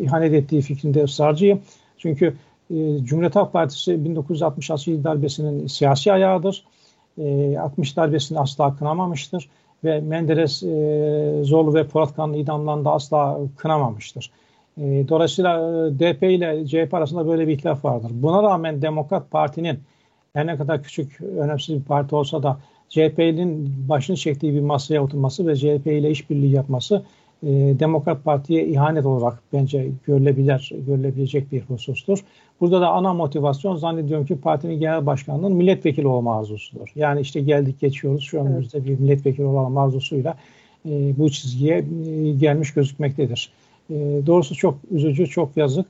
ihanet 0.02 0.32
ettiği 0.32 0.62
fikrinde 0.62 1.02
ısrarcıyım. 1.04 1.60
Çünkü 1.98 2.34
e, 2.70 2.74
Cumhuriyet 3.04 3.36
Halk 3.36 3.52
Partisi 3.52 4.04
1966 4.04 5.04
darbesinin 5.04 5.66
siyasi 5.66 6.12
ayağıdır. 6.12 6.64
E, 7.18 7.58
60 7.58 7.96
darbesini 7.96 8.38
asla 8.40 8.76
kınamamıştır 8.76 9.48
ve 9.84 10.00
Menderes, 10.00 10.62
e, 10.62 11.40
Zorlu 11.42 11.74
ve 11.74 11.86
Polat 11.86 12.16
Kanlı 12.16 12.36
idamlarında 12.36 12.92
asla 12.92 13.38
kınamamıştır. 13.56 14.30
E, 14.80 15.08
dolayısıyla 15.08 15.58
e, 15.58 15.98
DP 15.98 16.22
ile 16.22 16.66
CHP 16.66 16.94
arasında 16.94 17.28
böyle 17.28 17.48
bir 17.48 17.52
ihtilaf 17.52 17.84
vardır. 17.84 18.10
Buna 18.14 18.42
rağmen 18.42 18.82
Demokrat 18.82 19.30
Parti'nin 19.30 19.78
her 20.32 20.46
ne 20.46 20.56
kadar 20.56 20.82
küçük, 20.82 21.20
önemsiz 21.20 21.76
bir 21.76 21.84
parti 21.84 22.16
olsa 22.16 22.42
da 22.42 22.58
CHP'nin 22.88 23.74
başını 23.88 24.16
çektiği 24.16 24.54
bir 24.54 24.60
masaya 24.60 25.02
oturması 25.04 25.46
ve 25.46 25.56
CHP 25.56 25.86
ile 25.86 26.10
işbirliği 26.10 26.52
yapması 26.52 27.02
e, 27.42 27.48
Demokrat 27.78 28.24
Parti'ye 28.24 28.66
ihanet 28.66 29.06
olarak 29.06 29.42
bence 29.52 29.90
görülebilir, 30.06 30.72
görülebilecek 30.86 31.52
bir 31.52 31.60
husustur. 31.60 32.18
Burada 32.60 32.80
da 32.80 32.88
ana 32.88 33.14
motivasyon 33.14 33.76
zannediyorum 33.76 34.26
ki 34.26 34.40
partinin 34.40 34.80
genel 34.80 35.06
başkanının 35.06 35.52
milletvekili 35.52 36.06
olma 36.06 36.38
arzusudur. 36.38 36.88
Yani 36.94 37.20
işte 37.20 37.40
geldik 37.40 37.80
geçiyoruz 37.80 38.22
şu 38.24 38.38
önümüzde 38.38 38.84
bir 38.84 38.98
milletvekili 38.98 39.46
olma 39.46 39.84
arzusuyla 39.84 40.36
e, 40.88 41.18
bu 41.18 41.30
çizgiye 41.30 41.78
e, 41.78 42.32
gelmiş 42.32 42.74
gözükmektedir. 42.74 43.50
E, 43.90 44.26
doğrusu 44.26 44.54
çok 44.54 44.78
üzücü, 44.90 45.26
çok 45.26 45.56
yazık. 45.56 45.86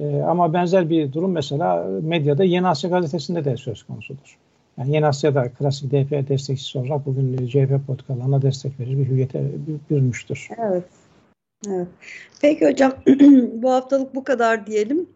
E, 0.00 0.20
ama 0.20 0.52
benzer 0.52 0.90
bir 0.90 1.12
durum 1.12 1.32
mesela 1.32 1.86
medyada 2.02 2.44
Yeni 2.44 2.68
Asya 2.68 2.90
gazetesinde 2.90 3.44
de 3.44 3.56
söz 3.56 3.82
konusudur. 3.82 4.38
Yani 4.78 4.94
Yeni 4.94 5.06
Asya'da 5.06 5.48
klasik 5.48 5.90
DP 5.90 6.28
destekçisi 6.28 6.78
olarak 6.78 7.06
bugün 7.06 7.46
CHP 7.46 7.86
politikalarına 7.86 8.42
destek 8.42 8.80
verir 8.80 8.98
bir 8.98 9.08
hüviyete 9.08 9.44
bürünmüştür. 9.90 10.48
Evet. 10.58 10.84
Evet. 11.68 11.88
Peki 12.40 12.66
hocam 12.66 12.92
bu 13.52 13.72
haftalık 13.72 14.14
bu 14.14 14.24
kadar 14.24 14.66
diyelim. 14.66 15.06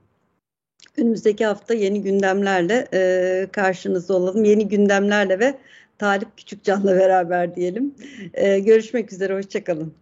Önümüzdeki 0.97 1.47
hafta 1.47 1.75
yeni 1.75 2.03
gündemlerle 2.03 2.89
e, 2.95 3.47
karşınızda 3.53 4.17
olalım. 4.17 4.45
Yeni 4.45 4.69
gündemlerle 4.69 5.39
ve 5.39 5.55
Talip 5.99 6.37
Küçükcan'la 6.37 6.95
beraber 6.99 7.57
diyelim. 7.57 7.95
E, 8.35 8.59
görüşmek 8.59 9.13
üzere, 9.13 9.35
hoşçakalın. 9.35 9.95